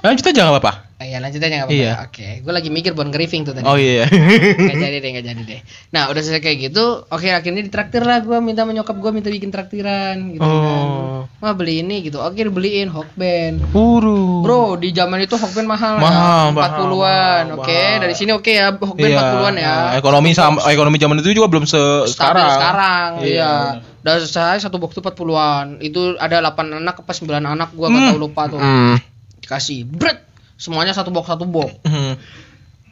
[0.04, 0.58] Lanjut aja nggak
[1.04, 1.06] apa-apa.
[1.06, 1.94] Eh, ya lanjut aja nggak apa-apa Iya.
[2.02, 4.08] oke gue lagi mikir buat nge-riffing tuh tadi Oh iya.
[4.08, 8.20] nggak jadi deh nggak jadi deh nah udah selesai kayak gitu oke akhirnya ditraktir lah
[8.20, 11.28] gue minta menyokap gue minta bikin traktiran gitu Oh.
[11.30, 14.42] kan mah beli ini gitu oke dibeliin Hokben Buru.
[14.42, 16.68] Bro, di zaman itu Hokben mahal, Mahal, ya.
[16.70, 17.44] 40-an.
[17.50, 19.20] mahal, Oke, dari sini oke ya, Hokben Iya.
[19.34, 19.74] 40-an ya.
[19.74, 22.52] Nah, ekonomi sama ekonomi zaman itu juga belum se Stabil sekarang.
[22.54, 23.54] sekarang, iya.
[24.04, 24.20] benar.
[24.20, 25.80] Dan saya satu box tuh 40-an.
[25.80, 28.10] Itu ada 8 anak apa 9 anak gua nggak Hmm.
[28.10, 28.60] tahu lupa tuh.
[28.60, 28.96] Hmm.
[29.40, 29.84] Dikasih.
[29.86, 30.20] Bret.
[30.64, 31.76] Semuanya satu box satu box.
[31.84, 32.16] Hmm.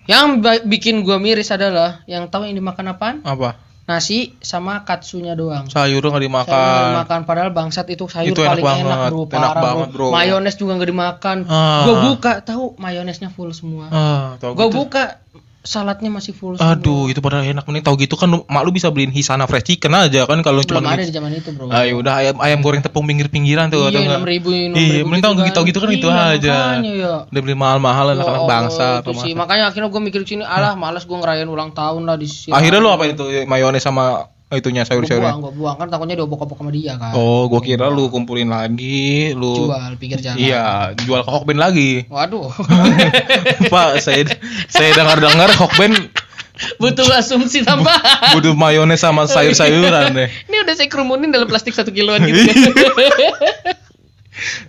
[0.04, 0.26] Yang
[0.68, 3.18] bikin gua miris adalah yang tahu yang dimakan apaan?
[3.24, 3.56] Apa?
[3.88, 5.72] Nasi sama katsunya doang.
[5.72, 6.52] Sayur nggak Sayur dimakan.
[6.52, 9.88] nggak dimakan padahal bangsat itu sayur Itu enak paling enak, banget, bro, enak parah, banget,
[9.96, 10.08] bro.
[10.12, 11.38] Mayones juga nggak dimakan.
[11.48, 11.84] Ah.
[11.88, 13.88] Gua buka tahu mayonesnya full semua.
[13.88, 14.76] Ah, Gua gitu.
[14.84, 15.24] buka
[15.62, 16.74] saladnya masih full semua.
[16.74, 17.80] Aduh, itu padahal enak nih.
[17.80, 20.92] Tahu gitu kan mak lu bisa beliin Hisana Fresh Chicken aja kan kalau belum cuma
[20.92, 23.88] ada di zaman itu bro Ah, ya udah ayam ayam goreng tepung pinggir-pinggiran tuh iya
[23.88, 24.16] atau enggak?
[24.16, 26.56] enam ribu Iya, mending tahu gitu gitu kan itu Iya, aja.
[26.74, 28.86] makanya ya Udah beli mahal-mahal Ya anak-anak Allah, bangsa.
[28.92, 32.16] itu atau sih makanya akhirnya gue mikir sini alah malas gue ngerayain ulang tahun lah
[32.16, 35.32] di sini Akhirnya lu apa itu mayones sama itunya gue sayur-sayurnya?
[35.32, 35.76] buang gue buang.
[35.76, 37.12] Kan takutnya diobok-obok sama dia kan.
[37.14, 40.38] Oh, gua kira lu kumpulin lagi, lu jual pinggir jalan.
[40.38, 40.66] Iya,
[41.00, 42.06] jual ke Hokben lagi.
[42.08, 42.52] waduh.
[43.74, 44.28] Pak, saya
[44.68, 45.96] saya dengar-dengar Hokben
[46.78, 50.30] butuh asumsi tambahan butuh mayones sama sayur-sayuran deh.
[50.46, 52.54] ini udah saya kerumunin dalam plastik satu kiloan gitu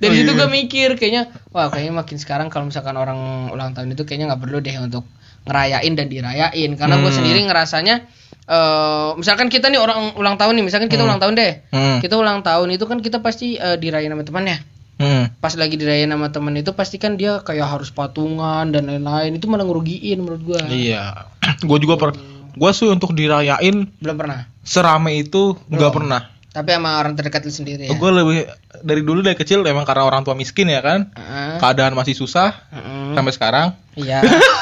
[0.01, 0.39] dari Oh, situ iya.
[0.41, 4.43] gue mikir kayaknya wah kayaknya makin sekarang kalau misalkan orang ulang tahun itu kayaknya nggak
[4.43, 5.05] perlu deh untuk
[5.43, 7.19] ngerayain dan dirayain karena gue Hmm.
[7.19, 7.97] sendiri ngerasanya
[8.43, 11.11] eh misalkan kita nih orang ulang tahun nih misalkan kita Hmm.
[11.15, 11.99] ulang tahun deh Hmm.
[11.99, 14.59] kita ulang tahun itu kan kita pasti eh, dirayain sama temannya
[14.99, 15.25] Hmm.
[15.39, 19.47] pas lagi dirayain sama temen itu pasti kan dia kayak harus patungan dan lain-lain itu
[19.47, 21.27] malah ngerugiin menurut gue Iya.
[21.67, 22.11] Gue juga per
[22.53, 26.29] gua sih untuk dirayain belum pernah serame itu nggak pernah.
[26.53, 28.45] Tapi sama orang terdekat lu sendiri ya Gue lebih
[28.85, 31.57] dari dulu dari kecil emang karena orang tua miskin ya kan, Heeh.
[31.57, 33.17] keadaan masih susah Heeh.
[33.17, 33.67] sampai sekarang.
[33.97, 34.21] iya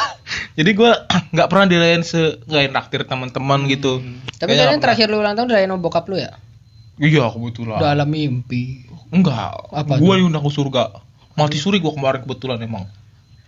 [0.58, 0.90] Jadi gue
[1.34, 3.98] nggak pernah dirayain se nggak naktir teman-teman gitu.
[3.98, 4.22] Hmm.
[4.38, 6.32] tapi Kayaknya kalian terakhir lu ulang tahun dirayain sama bokap lu ya.
[7.00, 7.80] Iya kebetulan.
[7.82, 9.74] dalam mimpi Enggak.
[9.74, 10.94] Apa Gue diundang ke surga.
[11.34, 12.86] Mati suri gue kemarin kebetulan emang.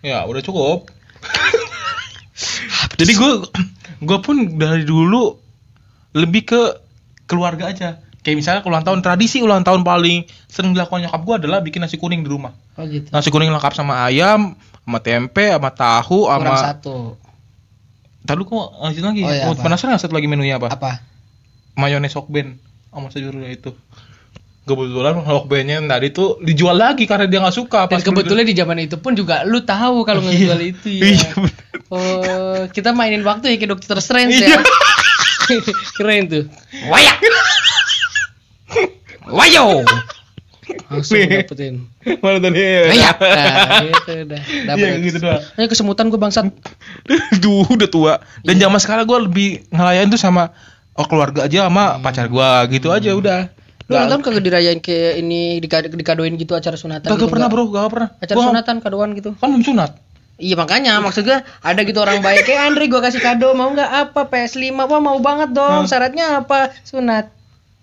[0.03, 0.91] Ya udah cukup.
[2.99, 3.31] Jadi gue
[4.09, 5.39] gue pun dari dulu
[6.19, 6.63] lebih ke
[7.31, 8.03] keluarga aja.
[8.23, 11.99] Kayak misalnya ulang tahun tradisi ulang tahun paling sering dilakukan nyokap gue adalah bikin nasi
[11.99, 12.55] kuning di rumah.
[12.79, 16.63] oh gitu Nasi kuning lengkap sama ayam, sama tempe, sama tahu, kurang sama.
[16.71, 16.97] satu
[18.23, 19.23] Tadi kok lanjut lagi.
[19.27, 19.59] Oh, iya, apa?
[19.59, 20.71] penasaran satu lagi menunya apa?
[20.71, 21.03] apa
[21.75, 23.75] Mayones hokben sama sayurnya itu.
[24.63, 27.91] Kebetulan hokbennya tadi tuh dijual lagi karena dia nggak suka.
[27.91, 31.63] dan kebetulan di zaman itu pun juga lu tahu kalau ngejual itu ya Iya, bener.
[31.91, 34.55] oh kita mainin waktu ya kayak Dokter Strange Iya.
[34.55, 34.59] ya
[35.99, 36.45] keren tuh
[36.87, 37.19] wayak
[39.33, 39.83] wayo
[40.89, 41.43] langsung Nih.
[41.43, 41.75] dapetin
[42.19, 42.61] Mana tadi?
[42.89, 45.43] wayak nah, gitu udah dapet Iya gitu doang.
[45.55, 46.47] Ayo kesemutan gue bangsat
[47.43, 48.15] Duh, udah tua.
[48.41, 48.63] Dan Iya.
[48.65, 50.55] zaman sekarang gue lebih ngelayan tuh sama
[50.93, 53.41] oh, keluarga aja sama pacar gue gitu aja udah.
[53.85, 57.59] Lu tahun kagak dirayain kayak ini dika- dikadoin gitu acara sunatan Gak gitu, pernah nggak?
[57.59, 58.09] bro, gak pernah.
[58.17, 59.91] Acara Gua sunatan kadoan gitu kan belum sunat.
[60.35, 63.91] Iya makanya maksud gue ada gitu orang baik kayak Andre gue kasih kado mau nggak
[64.09, 65.87] apa PS5 wah mau banget dong Hmm.
[65.87, 67.31] syaratnya apa sunat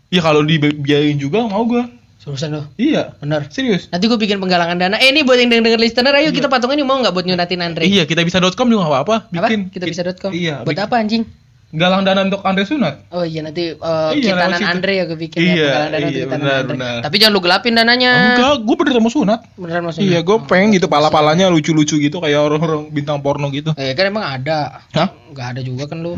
[0.10, 1.86] Ya kalau dibiayain juga mau gue.
[2.20, 3.88] Seriusan lo Iya, bener serius.
[3.88, 6.76] nanti gue bikin penggalangan dana eh ini buat yang denger, -denger listener ayo kita patungan
[6.76, 9.16] nih mau nggak buat nyunatin Andre Iya, kita bisa.com juga gak apa-apa.
[9.32, 9.60] apa Bikin.
[9.72, 10.68] kita bisa.com Iya.
[10.68, 10.84] buat bikin.
[10.84, 11.24] apa anjing
[11.70, 13.14] Galang dana untuk Andre sunat.
[13.14, 14.58] Oh iya nanti uh, Iya, kitanan.
[14.66, 16.70] Andre ya gue bikin Iya, ya penggalangan dana iya, benar, Andre.
[16.74, 16.96] benar.
[17.06, 18.12] Tapi jangan lu gelapin dananya.
[18.34, 19.40] Enggak, gue bener mau sunat.
[19.54, 20.10] Beneran maksudnya?
[20.10, 23.78] Iya, gue pengen gitu pala-palanya lucu-lucu gitu kayak orang-orang bintang porno gitu.
[23.78, 24.82] Eh kan emang ada.
[24.98, 25.14] Hah?
[25.30, 26.18] Enggak ada juga kan lu.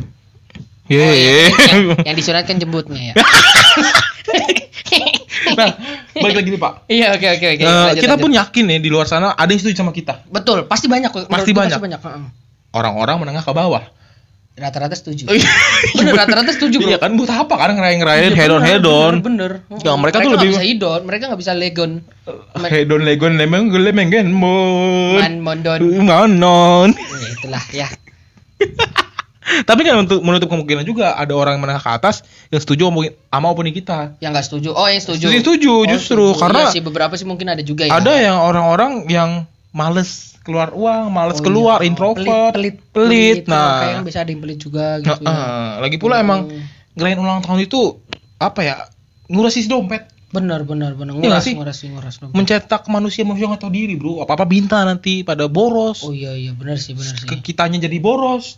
[0.91, 1.05] Iya.
[1.07, 1.31] Oh, iya,
[1.71, 3.13] yang, yang disunatkan jembutnya ya.
[5.55, 5.71] nah,
[6.13, 6.73] balik lagi nih Pak.
[6.87, 7.63] Iya oke oke oke.
[7.63, 8.23] Eh, Lanjut, kita lanjut.
[8.27, 10.27] pun yakin nih di luar sana ada yang setuju sama kita.
[10.27, 11.11] betul pasti banyak.
[11.11, 11.99] Pasti Menurut gua banyak.
[12.71, 13.83] Orang-orang menengah ke bawah.
[14.51, 15.31] Rata-rata setuju.
[15.31, 15.47] Oh, iya.
[15.97, 16.91] Bener rata-rata setuju bro.
[16.91, 19.13] Iya kan buat apa kan ngerayain-ngerayain Iya, head on bener, head on.
[19.23, 19.51] Bener.
[19.79, 21.91] Ya, mereka tuh nggak lebih- bisa idon, mereka nggak bisa legon.
[22.59, 25.23] Head on legon lemeng lemeng gen mon.
[25.23, 25.79] Man mondon.
[26.03, 26.89] Monon.
[26.91, 27.87] Ya, itulah ya.
[29.41, 33.01] Tapi kan untuk menutup kemungkinan juga ada orang yang menengah ke atas yang setuju sama
[33.27, 34.13] sama opini kita.
[34.17, 34.69] Yang nggak setuju.
[34.71, 35.25] Oh yang setuju.
[35.27, 36.23] Setuju, setuju, Oh, justru.
[36.29, 36.39] setuju.
[36.39, 37.91] Karena- Iya sih beberapa sih mungkin ada juga ya.
[37.91, 39.29] Ada yang orang-orang yang
[39.71, 41.89] males keluar uang, males Oh, keluar, iya.
[41.89, 43.45] introvert, pelit, pelit.
[43.45, 43.49] pelit.
[43.49, 45.21] Nah, kayak Nah, kan bisa ada yang pelit juga gitu.
[45.21, 45.29] ya.
[45.29, 45.69] Heeh.
[45.79, 46.61] lagi pula emang Hmm.
[46.93, 47.97] ngerayain ulang tahun itu
[48.37, 48.75] apa ya?
[49.25, 51.11] Ngurusin dompet, Benar, benar, benar.
[51.13, 51.53] Iya Nguras, sih?
[51.59, 52.31] nguras, nguras, dong.
[52.31, 54.23] mencetak manusia-manusia yang tahu diri, Bro.
[54.23, 56.07] Apa-apa bintang nanti pada boros.
[56.07, 57.27] Oh iya iya benar sih benar sih.
[57.41, 58.55] Kitanya jadi boros.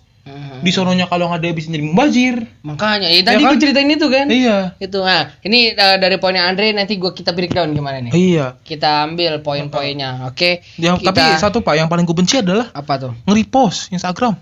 [0.64, 2.48] Di sononya kalau nggak ada bisa jadi mubazir.
[2.64, 3.52] Makanya, ya tadi Ya kan?
[3.52, 4.26] gue ceritain itu kan.
[4.32, 4.58] Iya.
[4.80, 5.04] Itu.
[5.04, 8.16] Nah, ini uh, dari poinnya Andre nanti gua kita breakdown gimana nih.
[8.16, 8.56] Iya.
[8.64, 10.64] Kita ambil poin-poinnya, oke?
[10.80, 13.12] Yang, Kita- tapi satu Pak yang paling gue benci adalah apa tuh?
[13.28, 14.40] nge-repost Instagram.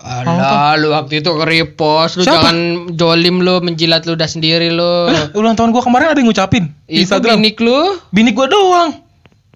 [0.00, 2.40] Alah, lu waktu itu nge-repost, lu Siapa?
[2.40, 2.56] jangan
[2.96, 4.82] jolim lu, menjilat lu udah sendiri lu.
[5.06, 7.38] Lah, ulang tahun gua kemarin ada yang ngucapin Itu Instagram.
[7.38, 8.00] binik lu.
[8.08, 8.90] Bini gua doang.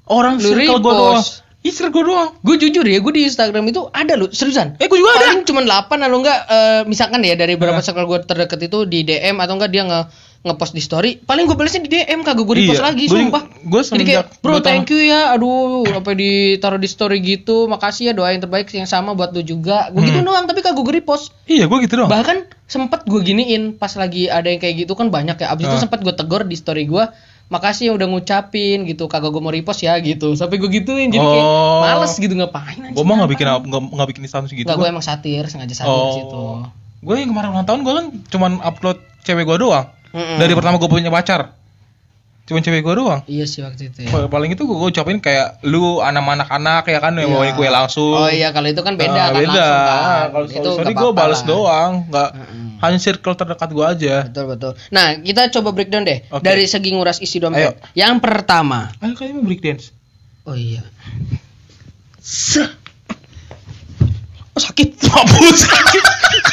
[0.05, 1.25] Orang Lu circle gua doang.
[1.63, 2.31] Iya, circle gua doang.
[2.41, 4.77] Gue jujur ya, gue di Instagram itu ada lu, seriusan.
[4.77, 5.19] Eh, gua juga ada.
[5.25, 9.01] Paling cuma 8 lalu enggak eh, misalkan ya dari beberapa circle gue terdekat itu di
[9.01, 10.01] DM atau enggak dia nge
[10.43, 13.43] ngepost di story, paling gue balasnya di DM kagak gue repost Iya, lagi, gua- sumpah.
[13.63, 18.13] gua Jadi kayak, bro thank you ya, aduh, apa ditaruh di story gitu, makasih ya
[18.13, 19.87] doa yang terbaik yang sama buat lu juga.
[19.89, 20.27] Gue gitu Hmm.
[20.27, 21.31] doang, tapi kagak gue repost.
[21.47, 22.11] Iya, gua gitu doang.
[22.11, 25.47] Bahkan sempet gue giniin pas lagi ada yang kayak gitu kan banyak ya.
[25.49, 25.81] Abis itu Ah.
[25.81, 27.07] sempet gue tegur di story gue.
[27.49, 31.21] Makasih yang udah ngucapin gitu kagak gue mau repost ya gitu sampai gue gituin jadi
[31.21, 31.81] kayak Oh.
[31.81, 34.65] males gitu ngapain anjing, Gue mah nggak bikin nggak bikin status gitu.
[34.65, 36.65] Nggak, gue emang satir sengaja satir di situ Oh.
[36.99, 39.91] Gue yang kemarin ulang tahun gue kan cuman upload cewek gue doang.
[40.11, 40.37] Mm-mm.
[40.37, 41.57] Dari pertama gue punya pacar.
[42.43, 43.21] Cuman cewek gue doang.
[43.27, 46.99] iya sih waktu itu ya Pa- Paling itu gue ucapin kayak lu anak anak-anak ya
[46.99, 47.37] kan yang Iya.
[47.37, 48.17] bawain kue langsung.
[48.17, 49.47] oh iya kalau itu kan beda Ah, kan beda.
[49.47, 52.67] langsung kan Kalau itu story gue balas doang, nggak Mm-mm.
[52.83, 54.27] Hanya circle terdekat gue aja.
[54.27, 56.43] betul betul nah kita coba breakdown deh Oke.
[56.43, 57.49] dari segi nguras isi Ayo.
[57.49, 59.95] dompet yang pertama Ayo kalian mau break dance.
[60.45, 60.83] oh iya
[64.53, 65.65] Oh sakit, mampus.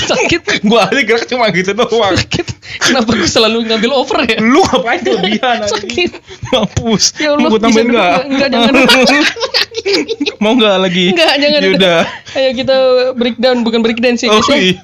[0.01, 2.15] sakit gue aja gerak cuma gitu doang.
[2.15, 2.47] sakit
[2.81, 5.71] kenapa gue selalu ngambil over ya Lu ngapain kelebihan anjing?
[5.75, 6.11] sakit
[6.49, 7.13] Mampus.
[7.15, 8.13] Ya Allah, Mau gue tambahin nggak?
[8.47, 8.73] jangan.
[10.39, 11.05] Mau nggak lagi?
[11.11, 12.01] enggak jangan Yaudah.
[12.31, 12.75] ayo kita
[13.13, 14.55] breakdown bukan breakdown sih Oh ya.
[14.55, 14.79] iya.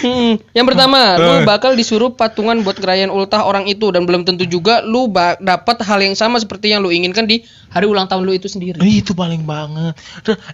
[0.00, 1.44] Hmm, Yang pertama, lu Eh.
[1.44, 5.98] bakal disuruh patungan buat ngerayain ultah orang itu dan belum tentu juga lu dapat hal
[5.98, 8.78] yang sama seperti yang lu inginkan di hari ulang tahun lu itu sendiri.
[8.78, 9.98] Itu paling banget.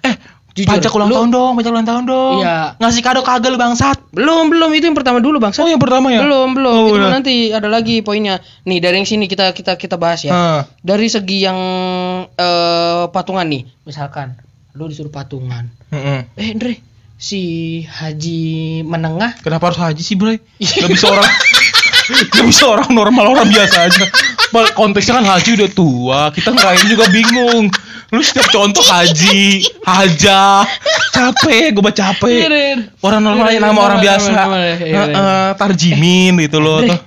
[0.01, 0.17] Eh,
[0.57, 2.41] Jujur, pajak ulang lu- tahun dong, pajak ulang tahun dong.
[2.41, 2.81] Iya.
[2.81, 4.01] Ngasih kado kagak lu bangsat.
[4.09, 5.53] Belum, belum itu yang pertama dulu, Bang.
[5.53, 6.25] Oh, yang pertama ya?
[6.25, 6.73] Belum, belum.
[6.73, 7.13] Oh, Itu udah.
[7.13, 8.41] nanti ada lagi poinnya.
[8.65, 10.33] Nih, dari yang sini kita kita kita bahas ya.
[10.33, 10.61] Ah.
[10.81, 11.59] Dari segi yang
[12.33, 14.41] eh, patungan nih, misalkan
[14.73, 15.69] lu disuruh patungan.
[15.93, 16.25] Heeh.
[16.35, 16.81] Eh, Andre,
[17.17, 17.43] si
[17.81, 20.37] haji menengah Kenapa harus haji sih, Bray?
[20.61, 21.25] Gak bisa orang
[22.37, 24.05] Gak bisa orang normal, orang biasa aja
[24.77, 27.73] Konteksnya kan haji udah tua Kita ngerayain juga bingung
[28.15, 30.63] Lu setiap contoh haji Haja
[31.11, 32.73] Capek, gue baca Iya, capek deh.
[33.03, 34.45] Orang normal Iya, yang nama iya, orang iya, biasa iya,
[34.79, 35.37] iya, iya.
[35.59, 36.99] Tarjimin gitu loh tuh.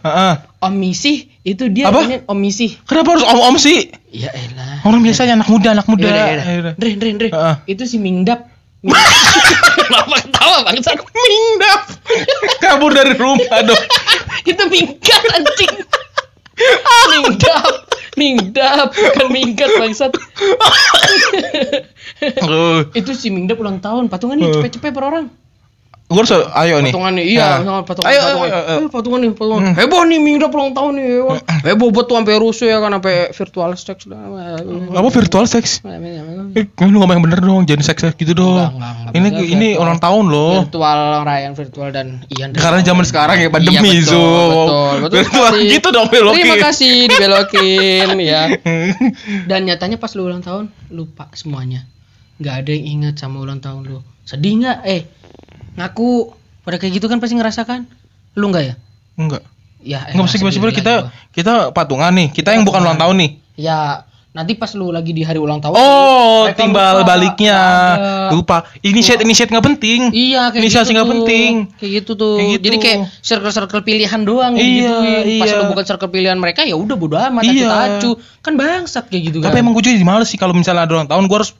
[0.59, 2.27] Omisi itu dia Apa?
[2.27, 2.75] omisi.
[2.83, 3.87] Kenapa harus om-om sih?
[4.11, 4.83] Ya elah.
[4.83, 6.07] Orang biasanya anak muda, anak muda
[6.75, 7.27] Andre, Andre.
[7.31, 7.55] Heeh.
[7.69, 8.43] Itu si Mingdap.
[8.83, 10.95] Kenapa ketawa bangsat?
[10.99, 11.81] Mingdap
[12.63, 13.83] Kabur dari rumah dong
[14.49, 15.75] itu minggat anjing.
[17.11, 17.88] Mingdap.
[18.19, 20.11] Mingdap bukan minggat bangsat.
[22.99, 24.11] Itu si Mingdap ulang tahun.
[24.11, 24.53] Patungan nih Eh.
[24.59, 25.25] cepet-cepet per orang.
[26.09, 27.85] Gue harus, ayo nih Patungan nih, iya, Nah.
[27.85, 28.49] patungan, Ayo, patungan.
[28.49, 28.77] ayo, ayo.
[28.81, 29.61] Eh, patungan nih, patungan.
[29.61, 29.75] Hmm.
[29.77, 31.05] Heboh nih Mingdap ulang tahun nih.
[31.05, 34.17] Heboh, heboh buat tuh sampai rusuh ya kan sampai virtual sex sudah.
[34.89, 35.85] Apa virtual sex?
[35.85, 38.57] Eh, lu ngomong yang bener dong, jangan seks gitu dong.
[38.57, 39.13] Enggak, enggak, enggak.
[39.13, 39.83] ini Maksudnya ini virtual.
[39.85, 40.53] ulang tahun loh.
[40.59, 45.49] virtual rayaan virtual dan Ian Karena zaman sekarang ya pandemi iya, betul, betul, betul Virtual
[45.53, 45.69] sekali.
[45.69, 46.35] gitu dong belokin.
[46.35, 48.41] Terima kasih dibelokin ya.
[49.49, 51.85] Dan nyatanya pas lu ulang tahun lupa semuanya.
[52.39, 53.99] nggak ada yang ingat sama ulang tahun lu.
[54.23, 54.77] Sedih nggak?
[54.87, 55.01] Eh,
[55.75, 57.85] ngaku pada kayak gitu kan pasti ngerasakan.
[58.33, 58.73] Lu nggak ya?
[59.15, 59.43] Enggak.
[59.79, 61.09] Ya, Enggak mesti sedih gimana lagi kita gua.
[61.31, 62.27] kita patungan nih.
[62.31, 63.31] Kita yang bukan ulang tahun nih.
[63.55, 65.71] Ya, nanti pas lu lagi di hari ulang tahun.
[65.75, 67.15] Oh, timbal lupa.
[67.15, 67.55] baliknya.
[67.95, 68.35] Ada.
[68.35, 68.57] Lupa.
[68.83, 70.11] Initiate initiate nggak penting.
[70.11, 71.51] Iya kayak Inisiasi gitu nggak penting.
[71.79, 72.35] Kayak gitu tuh.
[72.37, 72.63] Kayak gitu.
[72.67, 74.95] Jadi kayak circle-circle pilihan doang Iya.
[75.39, 75.59] Pas iya.
[75.59, 77.67] lu bukan circle pilihan mereka ya udah bodo amat Iya.
[77.71, 78.11] acu-acu.
[78.43, 79.51] Kan bangsat kayak gitu kan.
[79.51, 81.55] Tapi emang gue jadi males sih kalau misalnya ada ulang tahun gue harus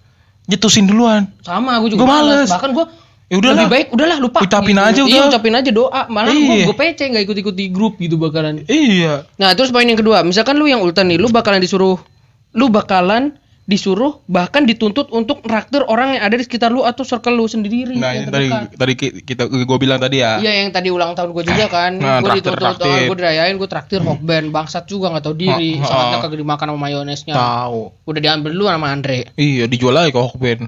[0.45, 1.28] nyetusin duluan.
[1.39, 2.48] sama gue juga Gua males.
[2.52, 2.86] Bahkan gue
[3.30, 3.56] Ya udahlah.
[3.60, 4.39] lebih baik udahlah lupa.
[4.42, 4.82] Ucapin gitu.
[4.84, 5.30] aja Iya, udah.
[5.30, 6.02] ucapin aja doa.
[6.08, 6.65] Malah Iya.
[6.65, 8.65] gue PC nggak ikut-ikut di grup gitu bakalan.
[8.65, 9.30] Iya.
[9.36, 12.02] Nah, terus poin yang kedua, misalkan lu yang ulta nih, lu bakalan disuruh
[12.50, 17.30] lu bakalan disuruh bahkan dituntut untuk traktir orang yang ada di sekitar lu atau circle
[17.32, 20.42] lu sendiri Nah, yang tadi tadi ki- kita gue bilang tadi ya.
[20.42, 23.06] Iya yang tadi ulang tahun gue juga kan, Nah, gue dituntut, traktir.
[23.06, 25.88] gue dirayain, gue traktir hokben, bangsat juga nggak tahu diri, Ha, ha.
[25.88, 27.82] salatnya kagak dimakan sama mayonesnya, Tahu.
[28.04, 29.30] udah diambil dulu sama Andre.
[29.36, 30.60] Iya, dijual aja ke Hokben.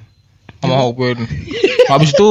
[0.61, 1.17] Sama Hokben.
[1.83, 2.29] Habis itu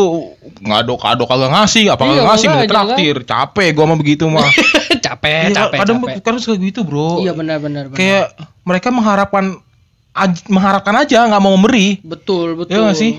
[0.60, 3.16] ngado kado kagak ngasih, apa Iya, kagak ngasih makanya, traktir.
[3.24, 4.46] Capek gua mah begitu mah.
[5.04, 6.14] capek, Iya, capek, kadang capek.
[6.22, 7.20] kadang suka gitu, Bro.
[7.20, 7.90] Iya benar-benar.
[7.90, 9.58] Kayak mereka mengharapkan
[10.12, 11.98] aj- mengharapkan aja nggak mau memberi.
[12.00, 12.72] betul betul.
[12.72, 13.18] Iya sih?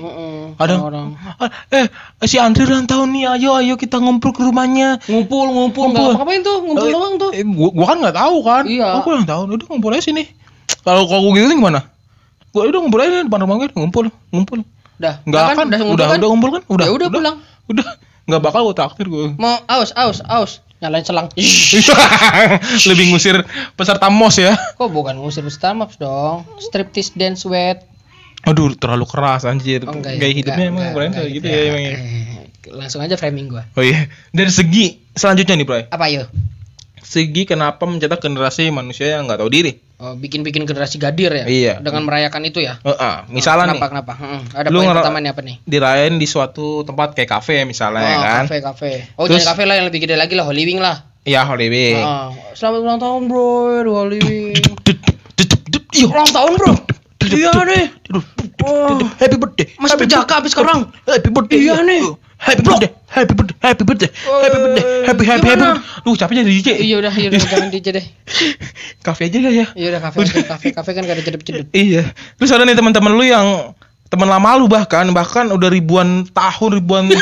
[0.52, 1.88] Ada orang Ah, eh
[2.22, 5.00] si Andri ulang tahun nih, ayo ayo kita ngumpul ke rumahnya.
[5.02, 6.12] ngumpul ngumpul Ngumpul.
[6.14, 7.30] ngapain tuh ngumpul Eh, doang tuh.
[7.32, 8.64] Eh, gua, gua kan nggak tahu kan.
[8.64, 8.88] Iya.
[8.92, 10.28] Oh, gua ulang tahun, udah ngumpul aja sini.
[10.80, 11.80] Kalau kalau gua gitu gimana?
[12.50, 14.58] Gua udah ngumpul aja di depan rumah gue, ngumpul, ngumpul.
[15.02, 15.54] Udah, Nggak kan?
[15.58, 16.18] akan, udah ngumpul udah, kan?
[16.22, 16.62] udah ngumpul kan?
[16.70, 17.36] Udah, Ya udah, pulang.
[17.66, 17.86] Udah,
[18.22, 19.34] nggak bakal gua traktir gua.
[19.34, 21.26] Mau aus aus aus nyalain selang.
[22.90, 23.42] Lebih ngusir
[23.74, 24.54] peserta mos ya.
[24.78, 26.46] Kok bukan ngusir Starbucks dong?
[26.58, 27.82] Striptease dance wet.
[28.42, 29.86] Aduh, terlalu keras anjir.
[29.86, 30.20] Oh, enggak ya?
[30.22, 31.94] Gaya hidupnya Enggak, emang enggak, keren enggak kayak gitu ya emang ya.
[31.94, 33.62] Eh, Langsung aja framing gua.
[33.74, 34.06] Oh iya.
[34.30, 35.82] Dari segi selanjutnya nih, Bray.
[35.90, 36.26] Apa yuk?
[37.02, 39.74] Segi kenapa mencetak generasi manusia yang nggak tahu diri?
[39.98, 41.44] Oh, bikin-bikin generasi gadir ya?
[41.46, 41.74] Iya.
[41.82, 42.78] Dengan merayakan itu ya?
[42.82, 44.12] Heeh, misalnya kenapa, nih, Kenapa?
[44.18, 45.56] Heeh, Ada Lu poin pertama nih apa nih?
[45.66, 48.44] dirayain di suatu tempat kayak kafe misalnya ya oh, kan.
[48.46, 48.90] kafe kafe.
[49.18, 51.06] Oh, Terus- jangan kafe lah yang lebih gede lagi lah, Holy Wing lah.
[51.22, 52.02] Iya, Holy Wing.
[52.02, 53.46] Ah, selamat ulang tahun, Bro.
[55.70, 56.06] dup, iyo.
[56.10, 56.72] ulang tahun, Bro.
[57.22, 57.84] Iya nih.
[58.62, 58.98] Oh.
[58.98, 59.66] dup, Happy birthday.
[59.78, 60.90] Masih berjaka habis sekarang.
[61.06, 61.58] Happy birthday.
[61.62, 62.02] Iya nih.
[62.42, 65.66] Happy birthday, happy birthday, happy birthday, happy birthday, happy happy happy.
[66.02, 66.68] Lu capek jadi DJ.
[66.82, 68.06] Iya udah, iya udah jangan DJ deh.
[69.06, 69.66] Kafe aja gak ya?
[69.78, 71.70] Iya udah kafe kafe kafe kan gak ada cedep-cedep.
[71.70, 72.02] Iya.
[72.42, 73.46] Terus ada nih teman-teman lu yang
[74.10, 77.08] teman lama lu bahkan bahkan udah ribuan tahun ribuan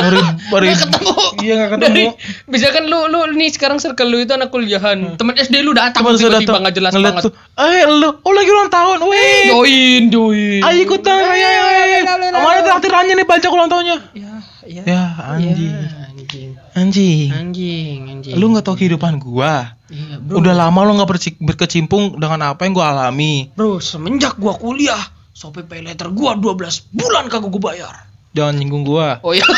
[0.00, 0.28] rib,
[0.60, 1.12] rib, ketemu.
[1.40, 1.84] Iya gak ketemu.
[1.88, 2.04] Dari,
[2.48, 5.16] misalkan lu lu nih sekarang circle lu itu anak kuliahan.
[5.16, 7.22] Teman SD lu datang tiba-tiba datang nggak jelas banget.
[7.28, 7.32] tuh.
[7.56, 8.98] Eh lu, oh lagi ulang tahun.
[9.08, 9.48] Weh.
[9.52, 10.60] Join, join.
[10.64, 11.82] Ayo ikutan, ayo, ayo, ayo.
[11.84, 12.40] ayo, ayo.
[12.40, 13.96] Mana traktirannya nih baca ulang tahunnya?
[14.16, 14.29] Ya,
[14.70, 14.82] ya.
[14.86, 16.50] Ya anjing, Ya, anjing.
[16.78, 17.28] anjing.
[17.34, 18.34] Anjing, anjing.
[18.38, 19.74] Lu nggak tahu kehidupan gua.
[19.90, 20.38] Iya, bro.
[20.38, 21.10] Udah lama lu nggak
[21.42, 23.50] berkecimpung dengan apa yang gua alami.
[23.52, 25.02] Bro, semenjak gua kuliah,
[25.34, 27.94] Shopee Pay Later gua 12 bulan kagak gua bayar.
[28.30, 29.18] Jangan nyinggung gua.
[29.26, 29.42] Oh iya.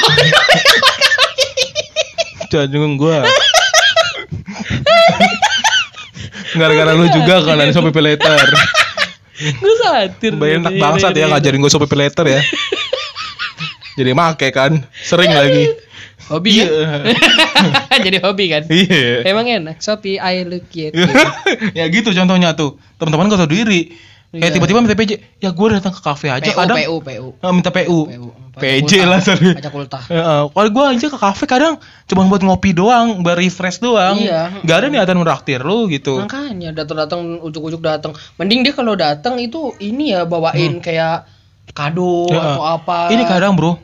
[2.51, 3.29] Jangan nyinggung gua.
[6.53, 8.47] Gara-gara lu juga kan ada Shopee Pay Later.
[9.43, 10.33] Gue satir.
[10.37, 12.41] Bayar enak bangsat ya ngajarin gua Shopee Pay Later ya.
[13.99, 15.69] Jadi make kan, sering lagi.
[16.31, 16.67] Hobi ya?
[16.71, 17.99] Iya.
[18.07, 18.63] Jadi hobi kan?
[18.71, 19.27] Iya.
[19.27, 20.95] Emang enak, Shopee I look it.
[21.79, 22.79] ya gitu contohnya tuh.
[22.97, 23.93] Teman-teman gak tahu diri.
[24.33, 24.55] Kayak Iya.
[24.57, 25.13] tiba-tiba minta PJ.
[25.45, 26.77] Ya gue datang ke kafe aja PU, kadang.
[26.81, 27.29] PU, PU.
[27.37, 27.99] Eh, minta PU.
[28.09, 28.29] PU.
[28.57, 29.53] PJ lah tadi.
[29.53, 30.05] Pajak ultah.
[30.09, 30.43] Heeh.
[30.49, 31.77] Kalau gue aja ke kafe kadang
[32.09, 34.17] cuma buat ngopi doang, buat refresh doang.
[34.17, 34.65] Iya.
[34.65, 36.17] Gak ada niatan meraktir lu gitu.
[36.25, 38.17] Makanya datang-datang ujuk-ujuk datang.
[38.41, 41.29] Mending dia kalau datang itu ini ya bawain kayak
[41.71, 43.09] kado Ya, atau apa.
[43.09, 43.79] Ini kadang bro.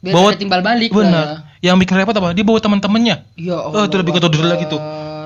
[0.00, 1.12] biar bawa- timbal balik Bener.
[1.12, 1.28] lah.
[1.60, 2.32] Yang bikin repot apa?
[2.32, 3.16] Dia bawa teman-temannya.
[3.36, 4.80] Ya Oh, itu lebih diri lagi tuh.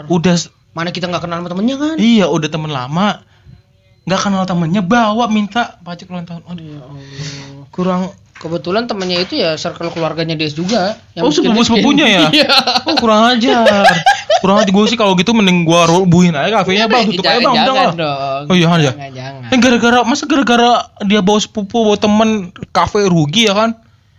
[0.09, 0.35] Udah
[0.71, 1.95] Mana kita nggak kenal sama temennya kan?
[1.97, 3.23] iya udah temen lama.
[4.03, 6.43] Nggak kenal temennya bawa minta pajak ulang tahun.
[6.45, 7.67] Aduh, Ya Allah.
[7.71, 8.03] kurang
[8.35, 10.99] Kebetulan temennya itu ya circle keluarganya dia juga.
[11.17, 12.23] Oh, sepupu-sepupunya ya?
[12.43, 12.55] Iya.
[12.85, 13.87] Oh kurang ajar.
[14.43, 17.55] kurang ajar gue sih kalau gitu mending gua rubuhin aja kafenya bang, tutup aja bang,
[17.55, 18.51] udah jangan lah.
[18.51, 18.91] Oh iya aja.
[18.93, 19.51] Jangan, jangan.
[19.55, 20.71] Eh gara-gara masa gara-gara
[21.07, 23.71] dia bawa sepupu bawa temen kafe rugi ya kan?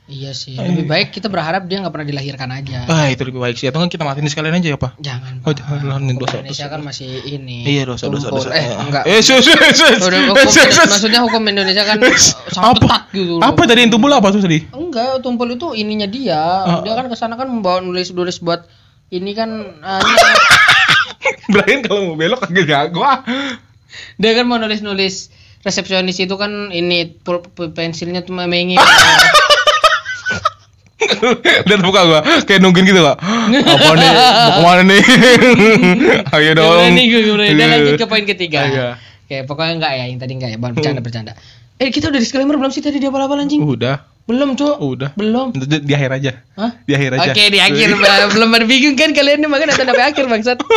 [0.06, 0.54] Iya sih.
[0.54, 2.86] Lebih baik kita berharap dia nggak pernah dilahirkan aja.
[2.86, 3.66] Ah itu lebih baik sih.
[3.66, 5.02] Atau kan kita matiin sekalian aja ya pak?
[5.02, 5.42] Jangan.
[5.42, 6.74] Oh jangan dosa Indonesia dosa.
[6.78, 7.66] kan masih ini.
[7.66, 8.54] Iya dosa dosa dosa.
[8.54, 9.04] Eh enggak.
[9.10, 9.98] Eh sus sus sus.
[10.06, 10.30] Eh,
[10.94, 11.98] maksudnya hukum Indonesia kan
[12.54, 12.86] sangat Apa?
[12.86, 13.36] ketat gitu.
[13.42, 14.62] Apa tadi yang tumpul apa tuh tadi?
[14.70, 16.44] Enggak, tumpul itu ininya dia.
[16.70, 16.86] Oh.
[16.86, 18.70] Dia kan ke sana kan membawa nulis-nulis buat
[19.10, 19.50] ini kan
[19.90, 20.06] ah,
[21.50, 23.26] Brian kalau mau belok kagak jago ah.
[24.22, 25.34] dia kan mau nulis-nulis
[25.66, 27.18] resepsionis itu kan ini
[27.74, 28.78] pensilnya tuh mengi.
[31.70, 33.18] Lihat muka gua kayak nungguin gitu gak?
[33.22, 34.12] Apa nih?
[34.12, 35.02] Mau ke mana nih?
[36.36, 36.70] Ayo dong.
[36.76, 37.22] Gimana nih gue?
[37.56, 38.60] Dan lanjut ke poin ketiga.
[38.66, 38.88] Iya.
[39.26, 40.74] Oke, pokoknya enggak ya, yang tadi enggak ya, Bang.
[40.78, 41.34] bercanda bercanda.
[41.82, 43.60] Eh, kita udah disclaimer belum sih tadi dia apa anjing?
[43.66, 44.82] Udah, Belum, Cuk.
[44.82, 45.14] udah.
[45.14, 45.54] Belum.
[45.54, 46.32] Di, di akhir aja.
[46.58, 46.72] Hah?
[46.82, 47.30] Di akhir aja.
[47.30, 47.94] Oke, di akhir
[48.34, 50.58] belum pada bingung kan kalian nih makanya nonton sampai akhir, Bangsat.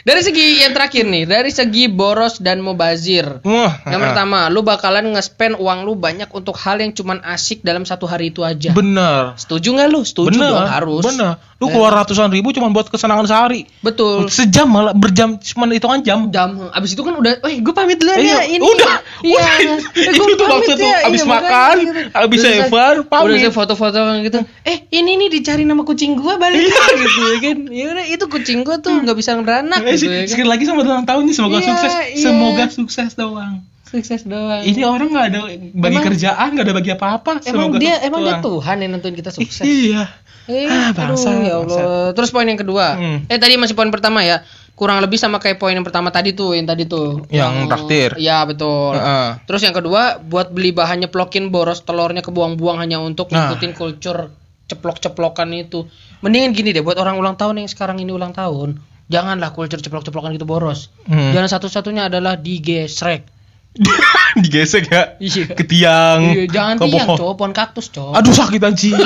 [0.00, 3.44] Dari segi yang terakhir nih, dari segi boros dan mubazir.
[3.44, 3.84] Wah.
[3.84, 8.08] Yang pertama, lu bakalan nge-spend uang lu banyak untuk hal yang cuman asik dalam satu
[8.08, 8.72] hari itu aja.
[8.72, 9.36] Bener.
[9.36, 10.00] Setuju nggak lu?
[10.00, 10.50] Setuju Bener.
[10.56, 11.04] dong harus.
[11.04, 11.36] Bener.
[11.60, 13.68] Lu keluar ratusan ribu cuma buat kesenangan sehari.
[13.78, 14.32] Betul.
[14.32, 16.32] Sejam malah berjam cuma hitungan jam.
[16.32, 18.64] Jam abis itu kan udah, eh gue pamit dulu Iya, ya ini.
[18.64, 19.36] udah, Iya.
[19.36, 19.76] udah.
[20.00, 21.04] Eh, Itu tuh maksud tuh, ya.
[21.04, 22.00] abis Iya, makan, gitu.
[22.16, 23.24] abis sevar, pamit.
[23.28, 24.40] Udah saya foto-foto gitu.
[24.64, 26.80] Eh, ini nih dicari nama kucing gua balik gitu
[27.28, 27.58] ya kan.
[27.68, 30.32] Ya udah itu kucing gua tuh nggak bisa beranak Eh, gitu ya kan.
[30.32, 31.92] sekali lagi sama ulang tahun nih semoga Iya, sukses.
[31.92, 32.24] iya.
[32.24, 33.68] Semoga sukses doang.
[33.90, 34.62] Sukses doang.
[34.62, 35.40] Ini orang nggak ada
[35.74, 37.30] bagi Emang- kerjaan, nggak ada bagi apa-apa.
[37.42, 38.38] Emang Semoga dia emang dia.
[38.38, 39.66] Tuhan yang nentuin kita sukses.
[39.66, 40.06] Iya.
[40.46, 42.10] Eh, Ah, aduh, bangsa, ya Allah.
[42.10, 42.94] Terus poin yang kedua.
[42.94, 43.18] Hmm.
[43.26, 44.42] Eh tadi masih poin pertama ya.
[44.72, 47.26] Kurang lebih sama kayak poin yang pertama tadi tuh, yang tadi tuh.
[47.28, 48.10] Yang traktir.
[48.16, 48.96] Iya, betul.
[48.96, 49.28] Heeh.
[49.44, 53.52] Terus yang kedua, buat beli bahannya plokin boros telurnya kebuang-buang hanya untuk Nah.
[53.52, 54.32] ngikutin culture
[54.66, 55.84] ceplok-ceplokan itu.
[56.20, 58.80] Mendingan gini deh buat orang ulang tahun yang sekarang ini ulang tahun.
[59.06, 60.88] Janganlah culture ceplok-ceplokan gitu boros.
[61.04, 61.34] Hmm.
[61.34, 63.26] Jalan satu-satunya adalah digesrek.
[64.42, 65.02] Digesek ya.
[65.16, 65.42] Iya.
[65.54, 66.20] Ke tiang.
[66.26, 68.12] Iya, jangan ke tiang, cowok, pohon kaktus, cowok.
[68.14, 68.94] Aduh sakit anjing.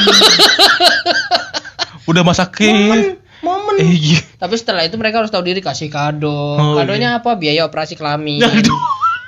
[2.05, 3.17] Udah masakin.
[3.41, 3.75] Momen.
[3.77, 4.21] Eh, iya.
[4.37, 6.57] Tapi setelah itu mereka harus tahu diri kasih kado.
[6.57, 7.37] Oh, Kadonya apa?
[7.37, 8.41] Biaya operasi kelamin.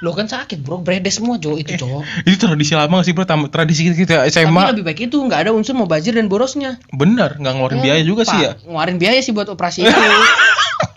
[0.01, 2.05] Lo kan sakit bro, bredes semua Jo itu cowok.
[2.25, 3.25] Itu tradisi lama gak sih bro?
[3.25, 4.63] Tam- Tradisi kita Tapi SMA.
[4.73, 6.77] lebih baik itu nggak ada unsur mau bazir dan borosnya.
[6.91, 8.53] Bener, nggak ngeluarin biaya juga sih ya.
[8.53, 9.93] Pak, Ngeluarin biaya sih buat operasi itu.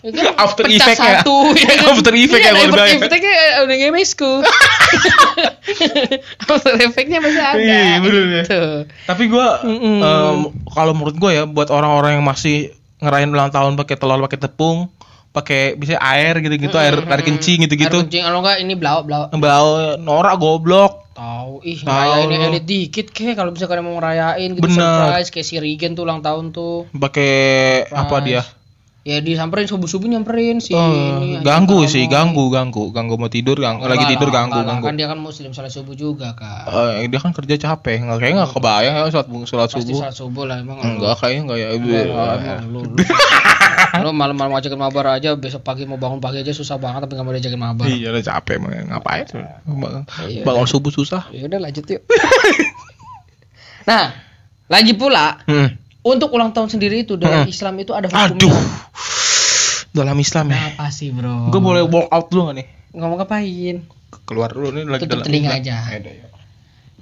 [0.06, 1.20] Ya kan, After effect ya?
[1.20, 1.92] satu, ya kan?
[1.92, 2.96] After effect Iya, ya, kalau after bayar.
[2.96, 3.32] effect-nya
[3.64, 4.32] udah ngemesku.
[6.48, 7.60] after effect-nya masih ada.
[7.60, 8.42] Iya, bener ya.
[9.04, 10.36] Tapi em,
[10.72, 14.88] kalau menurut gua ya buat orang-orang yang masih ngerayain ulang tahun pakai telur, pakai tepung,
[15.32, 17.96] pakai bisa air gitu-gitu, air air kencing gitu-gitu.
[18.00, 19.28] Air kencing, kalau nggak ini blau blau.
[19.32, 21.12] Bau norak goblok.
[21.20, 24.80] Tahu, ih ngerayain elit dikit kek kalau bisa kalian mau ngerayain gitu Bener.
[24.80, 26.88] surprise kayak si Regen tuh ulang tahun tuh.
[26.96, 28.40] Pakai apa dia?
[29.00, 33.88] Ya disamperin subuh-subuh nyamperin si Oh, ini, ganggu sih, ganggu, ganggu, ganggu mau tidur, ganggu,
[33.88, 34.84] lagi tidur lah, ganggu, ganggu.
[34.92, 36.68] Kan dia kan muslim salat subuh juga kan.
[37.00, 39.98] Eh, dia kan kerja capek, nggak kayak nggak kebayang ya sholat sholat subuh.
[40.04, 40.84] salat subuh lah emang.
[40.84, 41.68] Enggak, kayaknya enggak ya.
[42.60, 42.80] Lu,
[44.04, 47.24] lu malam-malam ngajakin mabar aja besok pagi mau bangun pagi aja susah banget tapi nggak
[47.24, 47.88] mau diajakin mabar.
[47.88, 49.24] Iya, udah capek emang ngapain?
[50.28, 51.24] Iya, Bangun subuh susah.
[51.32, 52.04] Ya udah lanjut yuk.
[53.88, 54.12] nah,
[54.68, 55.72] lagi pula Hmm.
[56.00, 57.52] Untuk ulang tahun sendiri itu dalam Hmm.
[57.52, 58.36] Islam itu ada hukumnya.
[58.36, 58.56] Aduh.
[59.90, 60.58] Dalam Islam ya.
[60.78, 61.50] Apa sih, Bro?
[61.50, 62.66] Gue boleh walk out dulu gak nih?
[62.90, 63.86] ngomong ngapain?
[64.26, 65.94] Keluar dulu nih lagi Tutup dalam telinga aja.
[65.94, 66.30] Yuk.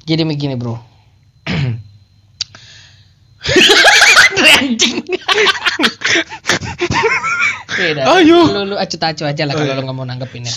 [0.04, 0.76] Jadi begini, Bro.
[4.58, 5.04] Anjing.
[7.78, 8.02] Beda.
[8.10, 8.38] Ayo.
[8.44, 10.54] Lu lu acu-acu aja lah kalau lu nggak mau nanggepin ya.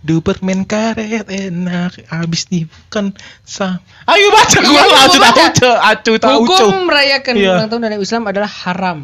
[0.00, 3.10] Duper main karet enak abis nih kan
[3.42, 3.82] sam.
[4.06, 5.44] Ayo baca Iya, gua iya, lah acu gua baca.
[5.50, 7.50] tahu acu tahu Hukum merayakan Iya.
[7.52, 9.00] ulang tahun dalam Islam adalah haram.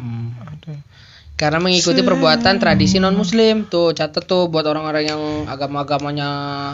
[1.35, 6.29] Karena mengikuti perbuatan tradisi non muslim tuh catat tuh buat orang-orang yang agama-agamanya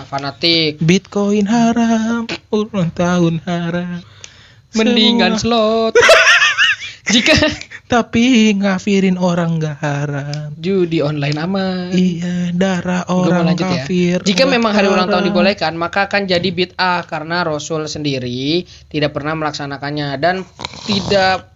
[0.06, 0.78] fanatik.
[0.78, 4.06] Bitcoin haram, ulang tahun haram.
[4.78, 5.98] Mendingan slot.
[7.12, 7.34] Jika
[7.92, 10.56] tapi ngafirin orang gak haram.
[10.56, 11.92] judi online aman.
[11.92, 13.84] Iya, darah orang lanjut ya.
[13.84, 14.18] kafir.
[14.24, 19.36] Jika memang hari ulang tahun dibolehkan, maka akan jadi bid'ah karena Rasul sendiri tidak pernah
[19.36, 20.48] melaksanakannya dan
[20.88, 21.52] tidak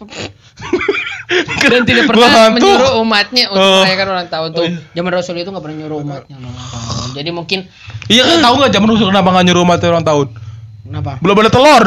[1.71, 3.81] dan tidak pernah menyuruh umatnya untuk Oh.
[3.81, 4.61] merayakan ulang tahun tuh.
[4.61, 4.79] Oh, iya.
[4.91, 7.07] Zaman Rasul itu nggak pernah nyuruh umatnya ulang tahun.
[7.15, 7.59] Jadi mungkin
[8.05, 10.27] Iya kan tahu nggak zaman rusuh kenapa nggak nyuruh mati ulang tahun?
[10.83, 11.11] kenapa?
[11.17, 11.85] Belum ada telur.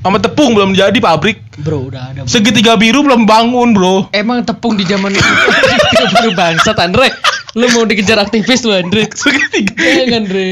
[0.00, 1.44] Sama tepung belum jadi pabrik.
[1.60, 2.20] Bro, udah ada.
[2.24, 2.32] Bro.
[2.32, 4.08] Segitiga biru belum bangun, Bro.
[4.16, 5.22] Emang tepung di zaman itu
[6.16, 7.12] baru bangsat Andre.
[7.52, 9.12] Lu mau dikejar aktivis lu Andre.
[9.12, 9.76] Segitiga.
[9.76, 10.48] Jangan Andre.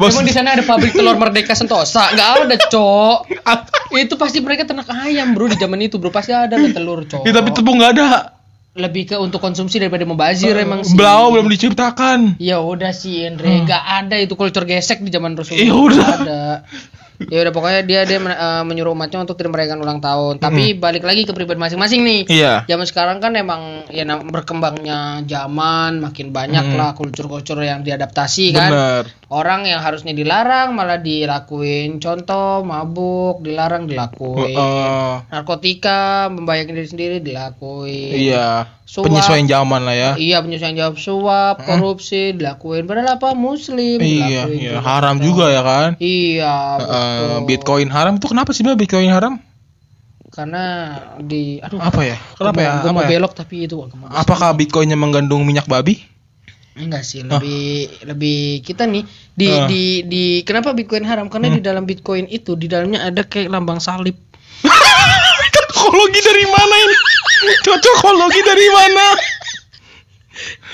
[0.00, 2.08] Emang di sana ada pabrik telur Merdeka Sentosa?
[2.08, 3.18] Enggak ada, Cok.
[4.00, 6.08] Itu pasti mereka ternak ayam, Bro, di zaman itu, Bro.
[6.08, 7.28] Pasti ada lah telur, Cok.
[7.28, 8.32] Ya, tapi tepung nggak ada.
[8.78, 10.96] Lebih ke untuk konsumsi daripada membazir emang sih.
[10.96, 12.40] Belau belum diciptakan.
[12.40, 13.66] Ya udah sih, Andre.
[13.66, 15.60] Enggak ada itu kultur gesek di zaman Rasul.
[15.60, 16.08] Ya udah.
[16.16, 16.42] Ada.
[17.32, 20.38] Ya udah pokoknya dia dia men- eh, menyuruh umatnya untuk tidak merayakan ulang tahun.
[20.38, 22.20] Tapi balik lagi ke pribadi masing-masing nih.
[22.26, 22.62] Iya.
[22.64, 26.76] Zaman sekarang kan emang ya berkembangnya zaman makin banyak Hmm.
[26.76, 28.70] lah kultur-kultur yang diadaptasi kan.
[28.70, 29.02] Bener.
[29.28, 31.98] Orang yang harusnya dilarang malah dilakuin.
[31.98, 34.54] Contoh mabuk dilarang dilakuin.
[34.54, 35.12] Heeh.
[35.28, 38.14] Narkotika membahayakan diri sendiri dilakuin.
[38.14, 38.78] Iya.
[38.88, 39.04] Suap.
[39.04, 40.10] Penyesuaian zaman lah ya.
[40.16, 42.88] Iya penyesuaian jawab suap, korupsi dilakuin.
[42.88, 44.70] Padahal apa muslim Iya, dilakuin iya.
[44.72, 44.80] juga.
[44.80, 45.88] Haram juga ya kan.
[46.00, 47.46] Iya, Heeh, betul.
[47.48, 49.34] Bitcoin haram itu kenapa sih Mbak Bitcoin haram?
[50.28, 52.16] Karena di aduh Apa ya?
[52.36, 52.72] Kenapa ya?
[52.84, 53.10] Gue mau ya?
[53.10, 54.12] belok tapi itu agama.
[54.12, 55.98] Apakah Bitcoinnya mengandung minyak babi?
[56.78, 59.02] Enggak sih, lebih lebih kita nih
[59.34, 59.66] di Ah.
[59.66, 61.26] di di kenapa Bitcoin haram?
[61.26, 64.14] Karena di dalam Bitcoin itu di dalamnya ada kayak lambang salib.
[65.58, 66.96] Cocokologi dari mana ini?
[67.66, 69.06] Cocokologi dari mana?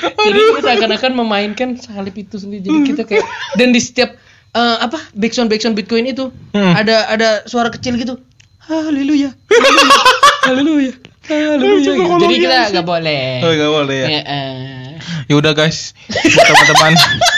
[0.04, 2.68] Jadi kita seakan-akan memainkan salib itu sendiri.
[2.68, 3.24] Jadi kita kayak
[3.56, 4.12] dan di setiap
[4.54, 6.72] eh, apa backsound backsound Bitcoin itu Hmm.
[6.72, 8.16] ada ada suara kecil gitu.
[8.64, 9.34] Haleluya.
[10.48, 10.92] Haleluya.
[11.24, 11.92] Haleluya.
[11.96, 12.16] gitu.
[12.20, 13.40] Jadi kita nggak boleh.
[13.40, 14.08] Oh, gak boleh ya.
[14.08, 14.88] Ya, eh.
[15.24, 16.94] Ya udah guys, teman-teman.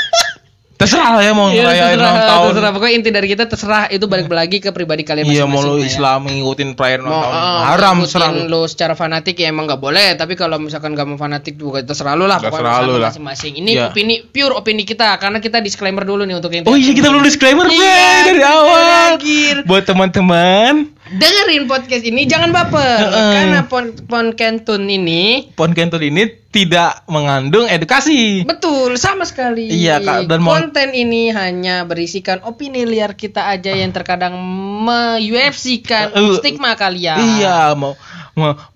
[0.76, 2.46] Terserah lah ya mau Iya, ngerayain terserah, ulang tahun.
[2.46, 2.70] terserah.
[2.70, 5.56] Pokoknya inti dari kita terserah itu balik lagi ke pribadi kalian Iya masing-masing.
[5.56, 5.88] mau lu ya.
[5.88, 8.42] Islam ngikutin perayaan ulang tahun eh, haram ngikutin serah lu.
[8.44, 12.12] lu secara fanatik ya emang nggak boleh tapi kalau misalkan gak mau fanatik juga terserah
[12.12, 13.08] lu lah pokoknya Terserah lu lah.
[13.08, 13.88] masing-masing ini Iya.
[13.88, 17.24] opini pure opini kita karena kita disclaimer dulu nih untuk yang Oh iya kita belum
[17.24, 19.16] disclaimer Iya, dari awal.
[19.64, 23.32] Buat teman-teman, dengerin podcast ini jangan baper Heeh.
[23.32, 28.42] karena pon pon kentun ini Pon Kentul ini tidak mengandung edukasi.
[28.42, 33.92] betul sama sekali Iya, Kak, dan konten ini hanya berisikan opini liar kita aja yang
[33.92, 34.34] terkadang
[34.82, 37.94] me-UFC-kan Eh, stigma kalian Iya, mau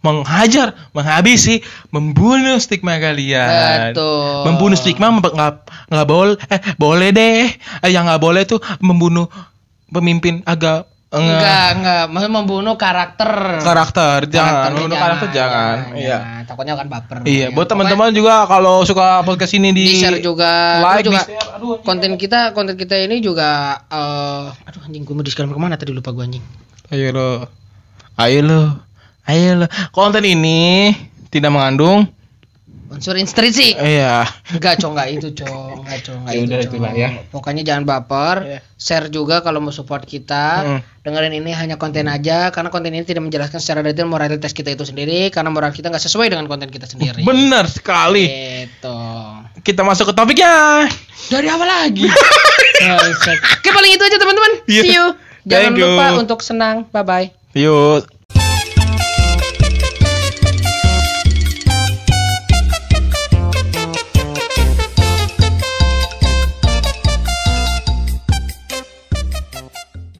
[0.00, 1.60] menghajar, menghabisi,
[1.92, 3.92] membunuh stigma kalian.
[3.92, 4.48] Betul.
[4.48, 5.54] Membunuh stigma nggak
[5.92, 7.44] nggak boleh, eh boleh deh.
[7.84, 9.28] Eh, yang nggak boleh tuh membunuh
[9.92, 15.76] pemimpin agak enggak enggak maksudnya membunuh karakter karakter, jangan membunuh karakter jangan.
[15.98, 16.06] Iya.
[16.22, 16.42] jangan.
[16.46, 20.22] takutnya akan baper Iya, Ya, buat teman-teman juga kalau suka podcast ini di, di share
[20.22, 21.26] juga like, juga.
[21.58, 25.74] Aduh, konten kita konten kita ini juga eh aduh anjing gue mau disclaimer ke mana
[25.74, 26.44] tadi lupa gue anjing
[26.90, 27.30] Ayo lo.
[28.18, 28.62] Ayo lo.
[29.26, 29.66] Ayo lo.
[29.94, 30.90] Konten ini
[31.30, 32.10] tidak mengandung
[32.90, 34.26] unsur instruksi iya.
[34.50, 36.66] enggak cok enggak itu cok enggak cok enggak Ya itu udah, Cok.
[36.68, 37.08] itulah ya.
[37.30, 38.58] pokoknya jangan baper Iya.
[38.74, 40.80] share juga kalau mau support kita Mm.
[41.00, 44.82] dengerin ini hanya konten aja karena konten ini tidak menjelaskan secara detail moralitas kita itu
[44.82, 48.26] sendiri karena moral kita nggak sesuai dengan konten kita sendiri Benar sekali.
[48.26, 48.98] Gitu.
[49.62, 50.84] Kita masuk ke topiknya.
[51.26, 52.04] Dari awal lagi.
[53.56, 54.52] Oke paling itu aja teman-teman.
[54.66, 54.82] Iya.
[54.82, 55.06] See you.
[55.42, 55.88] Jangan Thank you.
[55.88, 56.76] lupa untuk senang.
[56.90, 57.26] Bye bye.
[57.54, 58.19] Yuk.